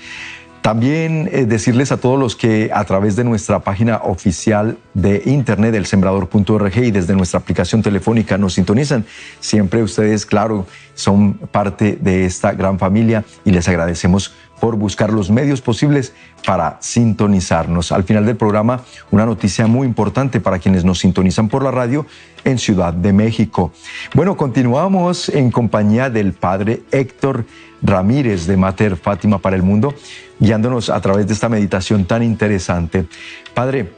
[0.66, 5.72] También eh, decirles a todos los que a través de nuestra página oficial de internet,
[5.76, 9.06] elsembrador.org y desde nuestra aplicación telefónica nos sintonizan.
[9.38, 15.30] Siempre ustedes, claro, son parte de esta gran familia y les agradecemos por buscar los
[15.30, 16.12] medios posibles
[16.44, 17.92] para sintonizarnos.
[17.92, 22.06] Al final del programa, una noticia muy importante para quienes nos sintonizan por la radio
[22.42, 23.72] en Ciudad de México.
[24.14, 27.44] Bueno, continuamos en compañía del padre Héctor
[27.86, 29.94] Ramírez de Mater Fátima para el Mundo
[30.38, 33.06] guiándonos a través de esta meditación tan interesante.
[33.54, 33.92] Padre,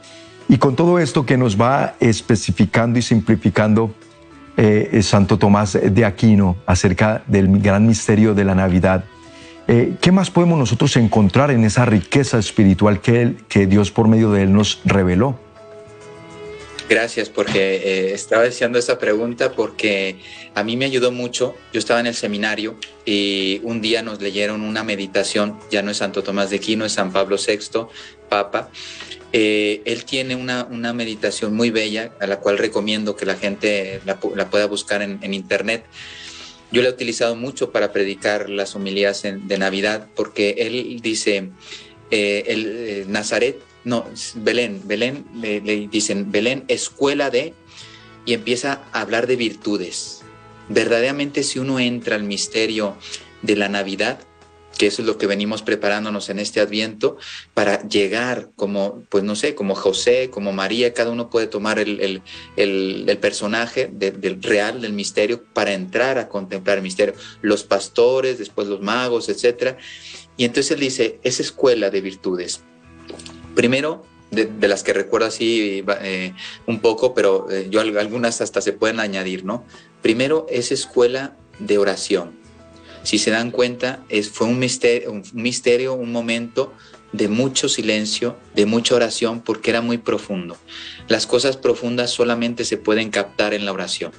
[0.47, 3.93] y con todo esto que nos va especificando y simplificando
[4.57, 9.05] eh, Santo Tomás de Aquino acerca del gran misterio de la Navidad,
[9.67, 14.31] eh, ¿qué más podemos nosotros encontrar en esa riqueza espiritual que, que Dios por medio
[14.31, 15.37] de él nos reveló?
[16.89, 20.15] Gracias, porque eh, estaba deseando esa pregunta porque
[20.55, 21.55] a mí me ayudó mucho.
[21.71, 25.97] Yo estaba en el seminario y un día nos leyeron una meditación, ya no es
[25.97, 27.85] Santo Tomás de Aquino, es San Pablo VI,
[28.27, 28.71] Papa.
[29.33, 34.01] Eh, él tiene una, una, meditación muy bella, a la cual recomiendo que la gente
[34.03, 34.19] la,
[34.49, 35.85] pueda buscar en, internet.
[36.71, 41.51] Yo la he utilizado mucho para predicar las homilías de Navidad, porque él dice,
[42.09, 44.05] eh, el Nazaret no,
[44.35, 47.53] Belén, Belén, le, dicen Belén, escuela de,
[48.25, 50.21] y empieza a hablar de virtudes.
[50.67, 52.95] Verdaderamente si uno entra al misterio
[53.41, 54.19] de la Navidad,
[54.77, 57.17] que eso es lo que venimos preparándonos en este adviento,
[57.53, 62.21] para llegar como, pues no sé, como José, como María, cada uno puede tomar el,
[63.19, 67.15] personaje del real, del misterio, para entrar a contemplar el misterio.
[67.41, 69.77] Los pastores, después los magos, etc.
[70.37, 72.61] Y entonces él dice, esa escuela de virtudes.
[73.59, 76.33] Primero, de, las que recuerdo así eh,
[76.65, 79.65] un poco, pero eh, yo algunas hasta se pueden añadir, ¿no?
[80.01, 82.39] Primero es escuela de oración.
[83.03, 86.71] Si se dan cuenta, es, fue un misterio, un misterio, un momento
[87.11, 90.55] de mucho silencio, de mucha oración, porque era muy profundo.
[91.09, 94.13] Las cosas profundas solamente se pueden captar en la oración.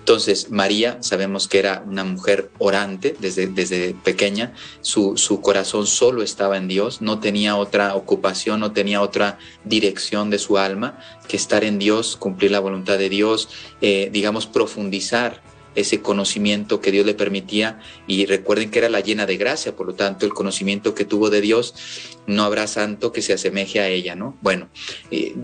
[0.00, 6.56] Entonces, María, sabemos que era una mujer orante desde, desde pequeña, su, corazón solo estaba
[6.56, 10.98] en Dios, no tenía otra ocupación, no tenía otra dirección de su alma
[11.28, 13.50] que estar en Dios, cumplir la voluntad de Dios,
[13.82, 15.42] eh, digamos, profundizar
[15.74, 19.86] ese conocimiento que Dios le permitía y recuerden que era la llena de gracia, por
[19.86, 21.74] lo tanto el conocimiento que tuvo de Dios,
[22.26, 24.36] no habrá santo que se asemeje a ella, ¿no?
[24.40, 24.68] Bueno,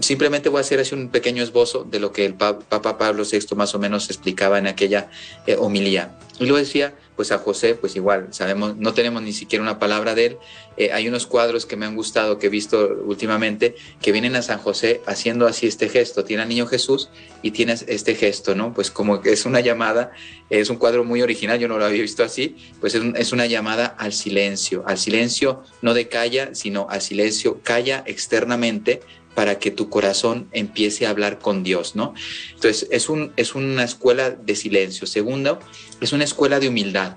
[0.00, 3.56] simplemente voy a hacer así un pequeño esbozo de lo que el Papa Pablo VI
[3.56, 5.10] más o menos explicaba en aquella
[5.46, 6.16] eh, homilía.
[6.38, 10.14] Y lo decía, pues a José, pues igual, sabemos, no tenemos ni siquiera una palabra
[10.14, 10.38] de él.
[10.76, 14.42] Eh, hay unos cuadros que me han gustado, que he visto últimamente, que vienen a
[14.42, 16.24] San José haciendo así este gesto.
[16.24, 17.08] Tiene al niño Jesús
[17.42, 18.74] y tiene este gesto, ¿no?
[18.74, 20.12] Pues como que es una llamada,
[20.50, 23.46] es un cuadro muy original, yo no lo había visto así, pues es, es una
[23.46, 29.00] llamada al silencio, al silencio no de calla, sino al silencio, calla externamente,
[29.36, 32.14] para que tu corazón empiece a hablar con Dios, ¿no?
[32.54, 35.06] Entonces, es, un, es una escuela de silencio.
[35.06, 35.60] Segundo,
[36.00, 37.16] es una escuela de humildad,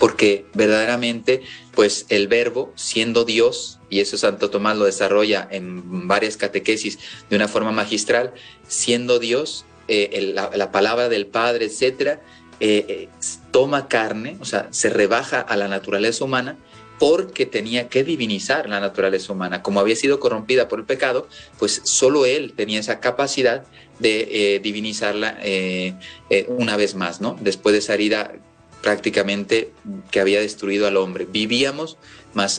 [0.00, 1.42] porque verdaderamente,
[1.74, 6.98] pues el verbo, siendo Dios, y eso Santo Tomás lo desarrolla en varias catequesis
[7.28, 8.32] de una forma magistral,
[8.66, 12.22] siendo Dios, eh, la, palabra del Padre, etcétera,
[12.60, 13.08] eh, eh,
[13.50, 16.56] toma carne, o sea, se rebaja a la naturaleza humana
[16.98, 19.62] porque tenía que divinizar la naturaleza humana.
[19.62, 21.28] Como había sido corrompida por el pecado,
[21.58, 23.64] pues solo él tenía esa capacidad
[23.98, 25.94] de eh, divinizarla eh,
[26.30, 27.36] eh, una vez más, ¿no?
[27.40, 28.32] Después de esa herida
[28.82, 29.72] prácticamente
[30.10, 31.26] que había destruido al hombre.
[31.28, 31.98] Vivíamos,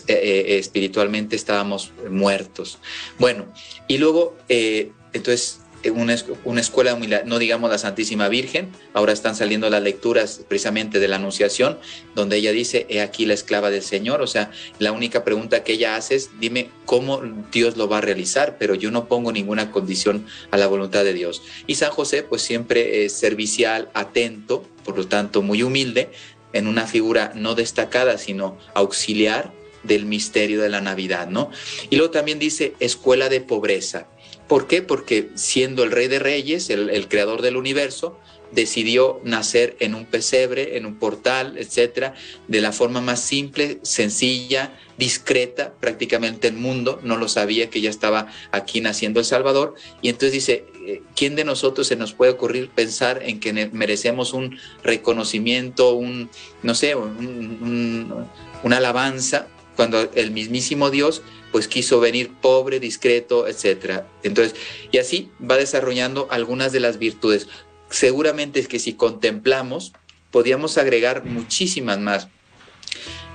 [0.08, 2.80] eh, espiritualmente estábamos muertos.
[3.18, 3.46] Bueno,
[3.88, 5.62] y luego, entonces,
[5.94, 6.14] una,
[6.60, 11.78] escuela, no digamos la Santísima Virgen, ahora están saliendo las lecturas precisamente de la Anunciación,
[12.16, 15.74] donde ella dice, he aquí la esclava del Señor, o sea, la única pregunta que
[15.74, 17.22] ella hace es, dime cómo
[17.52, 21.14] Dios lo va a realizar, pero yo no pongo ninguna condición a la voluntad de
[21.14, 21.42] Dios.
[21.68, 26.10] Y San José, pues siempre es servicial, atento, por lo tanto muy humilde,
[26.52, 29.54] en una figura no destacada, sino auxiliar
[29.84, 31.52] del misterio de la Navidad, ¿no?
[31.90, 34.08] Y luego también dice escuela de pobreza.
[34.50, 34.82] ¿Por qué?
[34.82, 38.18] Porque siendo el rey de reyes, el, creador del universo,
[38.52, 42.16] decidió nacer en un pesebre, en un portal, etcétera,
[42.48, 47.92] de la forma más simple, sencilla, discreta, prácticamente el mundo no lo sabía que ya
[47.92, 49.76] estaba aquí naciendo el Salvador.
[50.02, 54.34] Y entonces dice, eh, ¿quién de nosotros se nos puede ocurrir pensar en que merecemos
[54.34, 56.32] un reconocimiento, un,
[56.64, 61.22] no sé, una alabanza, cuando el mismísimo Dios
[61.52, 64.08] pues quiso venir pobre, discreto, etcétera.
[64.24, 64.56] Entonces,
[64.92, 67.48] y así va desarrollando algunas de las virtudes.
[67.90, 69.94] Seguramente es que si contemplamos,
[70.32, 72.28] podíamos agregar muchísimas más.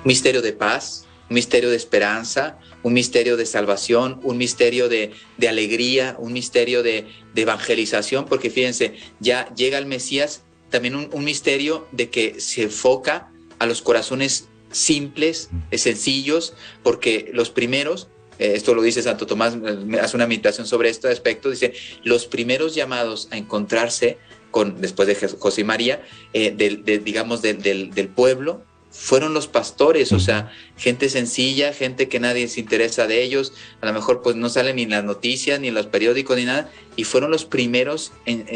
[0.05, 5.13] misterio de paz, misterio de esperanza, un misterio de salvación, un misterio de,
[5.49, 12.11] alegría, un misterio de, evangelización, porque fíjense, ya llega el Mesías, también un, misterio de
[12.11, 18.09] que se enfoca a los corazones simples, sencillos, porque los primeros,
[18.39, 19.57] eh, esto lo dice Santo Tomás,
[20.01, 21.73] hace una meditación sobre este aspecto, dice,
[22.03, 24.19] los primeros llamados a encontrarse
[24.51, 26.03] con, después de José y María,
[26.33, 26.55] eh,
[27.03, 33.09] digamos, del pueblo, fueron los pastores, o sea, gente sencilla, gente que nadie se interesa
[33.09, 35.87] de ellos, a lo mejor pues no salen ni en las noticias, ni en los
[35.87, 38.13] periódicos, ni nada, y fueron los primeros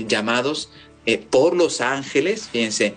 [0.07, 0.71] llamados
[1.07, 2.95] eh, por los ángeles, fíjense,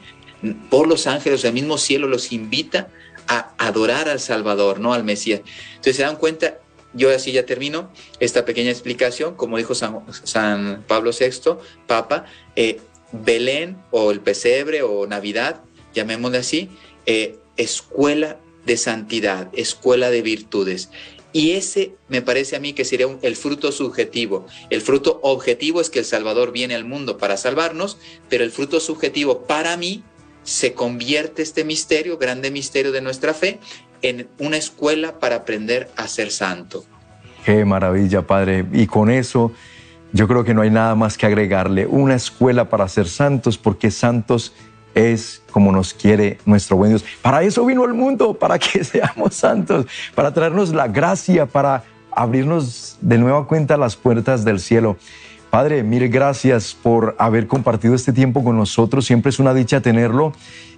[0.69, 2.91] por los ángeles, el mismo cielo los invita
[3.27, 5.41] a adorar al Salvador, no al Mesías.
[5.69, 6.59] Entonces se dan cuenta,
[6.93, 11.57] yo así ya termino esta pequeña explicación, como dijo San, Pablo VI,
[11.87, 12.79] Papa, eh,
[13.11, 15.61] Belén o el pesebre o Navidad,
[15.93, 16.69] llamémosle así,
[17.05, 20.89] eh, escuela de santidad, escuela de virtudes.
[21.33, 24.47] Y ese me parece a mí que sería el fruto subjetivo.
[24.69, 27.97] El fruto objetivo es que el Salvador viene al mundo para salvarnos,
[28.29, 30.03] pero el fruto subjetivo para mí
[30.43, 33.59] se convierte este misterio, grande misterio de nuestra fe,
[34.01, 36.83] en una escuela para aprender a ser santo.
[37.45, 38.65] Qué maravilla, Padre.
[38.71, 39.51] Y con eso
[40.11, 41.85] yo creo que no hay nada más que agregarle.
[41.85, 44.53] Una escuela para ser santos, porque santos
[44.93, 47.05] es como nos quiere nuestro buen Dios.
[47.21, 49.85] Para eso vino el mundo, para que seamos santos,
[50.15, 54.97] para traernos la gracia, para abrirnos de nueva cuenta las puertas del cielo.
[55.51, 59.05] Padre, mil gracias por haber compartido este tiempo con nosotros.
[59.05, 60.31] Siempre es una dicha tenerlo.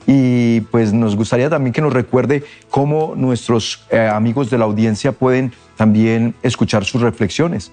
[0.07, 5.11] Y pues nos gustaría también que nos recuerde cómo nuestros eh, amigos de la audiencia
[5.11, 7.71] pueden también escuchar sus reflexiones.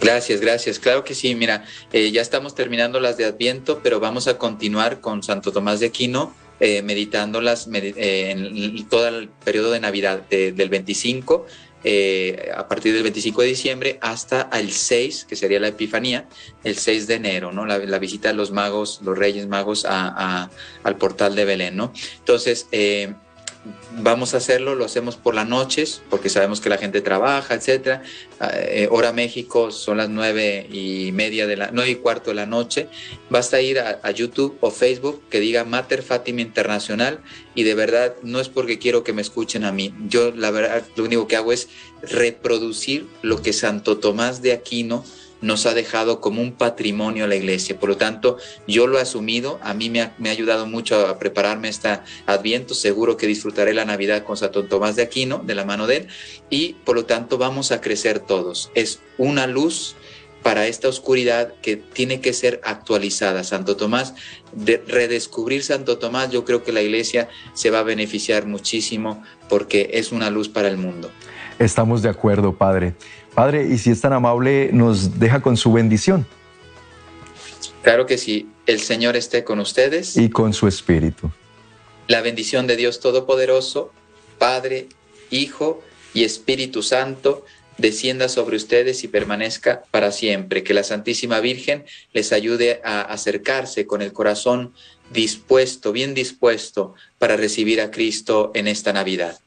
[0.00, 0.78] Gracias, gracias.
[0.78, 1.34] Claro que sí.
[1.34, 5.80] Mira, eh, ya estamos terminando las de Adviento, pero vamos a continuar con Santo Tomás
[5.80, 11.44] de Aquino, eh, meditándolas en todo el periodo de Navidad, del 25,
[12.54, 16.26] a partir del 25 de diciembre hasta el 6, que sería la Epifanía,
[16.62, 17.66] el 6 de enero, ¿no?
[17.66, 21.92] La, visita de los magos, los reyes magos al portal de Belén, ¿no?
[22.18, 22.66] Entonces,
[23.98, 28.02] vamos a hacerlo, lo hacemos por las noches, porque sabemos que la gente trabaja, etcétera.
[28.40, 32.36] Ah, eh, hora México son las nueve y media de la, nueve y cuarto de
[32.36, 32.88] la noche.
[33.30, 37.20] Basta ir a, YouTube o Facebook que diga Mater Fátima Internacional
[37.54, 39.94] y de verdad no es porque quiero que me escuchen a mí.
[40.08, 41.68] Yo la verdad lo único que hago es
[42.02, 45.04] reproducir lo que Santo Tomás de Aquino
[45.44, 47.78] nos ha dejado como un patrimonio a la iglesia.
[47.78, 51.68] Por lo tanto, yo lo he asumido, a mí me ha, ayudado mucho a prepararme
[51.68, 55.86] este adviento, seguro que disfrutaré la Navidad con Santo Tomás de Aquino, de la mano
[55.86, 56.08] de él,
[56.48, 58.70] y por lo tanto vamos a crecer todos.
[58.74, 59.96] Es una luz
[60.42, 63.44] para esta oscuridad que tiene que ser actualizada.
[63.44, 64.14] Santo Tomás,
[64.52, 69.90] de redescubrir Santo Tomás, yo creo que la iglesia se va a beneficiar muchísimo porque
[69.94, 71.10] es una luz para el mundo.
[71.58, 72.94] Estamos de acuerdo, Padre.
[73.34, 76.26] Padre, y si es tan amable, nos deja con su bendición.
[77.82, 78.48] Claro que sí.
[78.66, 80.16] El Señor esté con ustedes.
[80.16, 81.30] Y con su Espíritu.
[82.06, 83.92] La bendición de Dios Todopoderoso,
[84.38, 84.88] Padre,
[85.30, 85.82] Hijo
[86.14, 87.44] y Espíritu Santo,
[87.76, 90.62] descienda sobre ustedes y permanezca para siempre.
[90.62, 94.72] Que la Santísima Virgen les ayude a acercarse con el corazón
[95.12, 99.38] dispuesto, bien dispuesto, para recibir a Cristo en esta Navidad.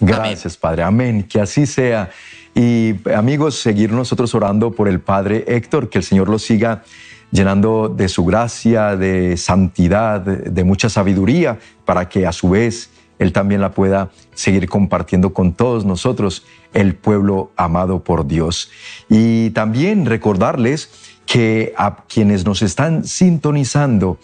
[0.00, 0.82] Gracias, Padre.
[0.82, 1.24] Amén.
[1.24, 2.10] Que así sea.
[2.54, 6.82] Y amigos, seguir nosotros orando por el Padre Héctor, que el Señor lo siga
[7.30, 13.32] llenando de su gracia, de santidad, de mucha sabiduría, para que a su vez Él
[13.32, 16.44] también la pueda seguir compartiendo con todos nosotros,
[16.74, 18.70] el pueblo amado por Dios.
[19.08, 20.90] Y también recordarles
[21.24, 24.18] que a quienes nos están sintonizando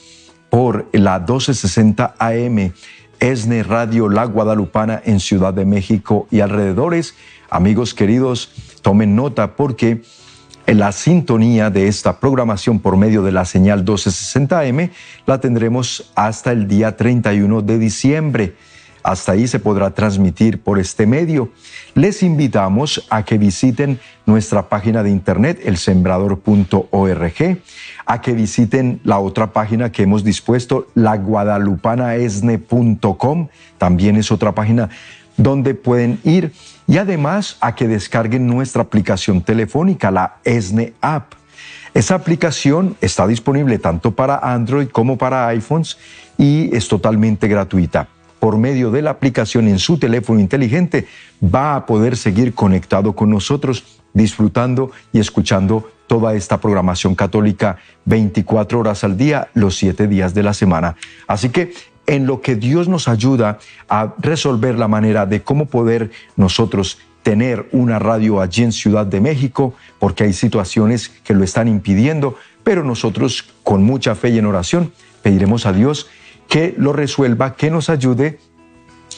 [0.50, 2.72] por la 1260 AM,
[3.20, 7.14] ESNE Radio La Guadalupana en Ciudad de México y alrededores,
[7.50, 8.50] amigos queridos,
[8.82, 10.02] tomen nota porque
[10.66, 14.90] la sintonía de esta programación por medio de la señal 1260M
[15.26, 18.54] la tendremos hasta el día 31 de diciembre.
[19.02, 21.50] Hasta ahí se podrá transmitir por este medio.
[21.94, 27.62] Les invitamos a que visiten nuestra página de internet, elsembrador.org,
[28.04, 34.90] a que visiten la otra página que hemos dispuesto, laguadalupanaesne.com, también es otra página
[35.38, 36.52] donde pueden ir
[36.88, 41.34] y además a que descarguen nuestra aplicación telefónica, la ESNE App.
[41.94, 45.98] Esa aplicación está disponible tanto para Android como para iPhones
[46.36, 48.08] y es totalmente gratuita
[48.38, 51.06] por medio de la aplicación en su teléfono inteligente,
[51.42, 58.80] va a poder seguir conectado con nosotros, disfrutando y escuchando toda esta programación católica 24
[58.80, 60.96] horas al día, los siete días de la semana.
[61.26, 61.72] Así que
[62.08, 67.68] en lo que Dios nos ayuda a resolver la manera de cómo poder nosotros tener
[67.70, 72.82] una radio allí en Ciudad de México, porque hay situaciones que lo están impidiendo, pero
[72.82, 74.92] nosotros con mucha fe y en oración
[75.22, 76.08] pediremos a Dios
[76.48, 78.38] que lo resuelva, que nos ayude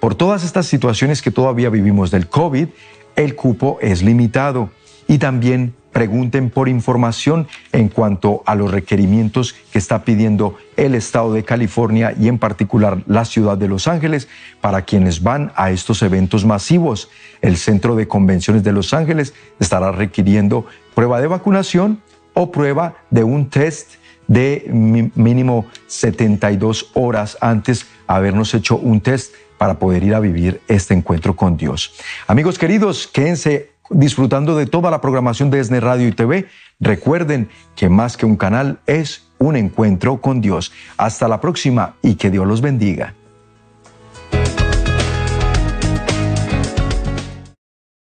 [0.00, 2.68] Por todas estas situaciones que todavía vivimos del COVID,
[3.16, 4.70] el cupo es limitado
[5.06, 11.32] y también pregunten por información en cuanto a los requerimientos que está pidiendo el estado
[11.32, 14.28] de California y en particular la ciudad de Los Ángeles
[14.60, 17.10] para quienes van a estos eventos masivos.
[17.40, 22.00] El Centro de Convenciones de Los Ángeles estará requiriendo prueba de vacunación
[22.34, 23.94] o prueba de un test
[24.28, 24.66] de
[25.14, 31.36] mínimo 72 horas antes habernos hecho un test para poder ir a vivir este encuentro
[31.36, 31.94] con Dios.
[32.26, 36.46] Amigos queridos, quédense disfrutando de toda la programación de ESNE Radio y TV.
[36.80, 40.72] Recuerden que más que un canal es un encuentro con Dios.
[40.96, 43.14] Hasta la próxima y que Dios los bendiga.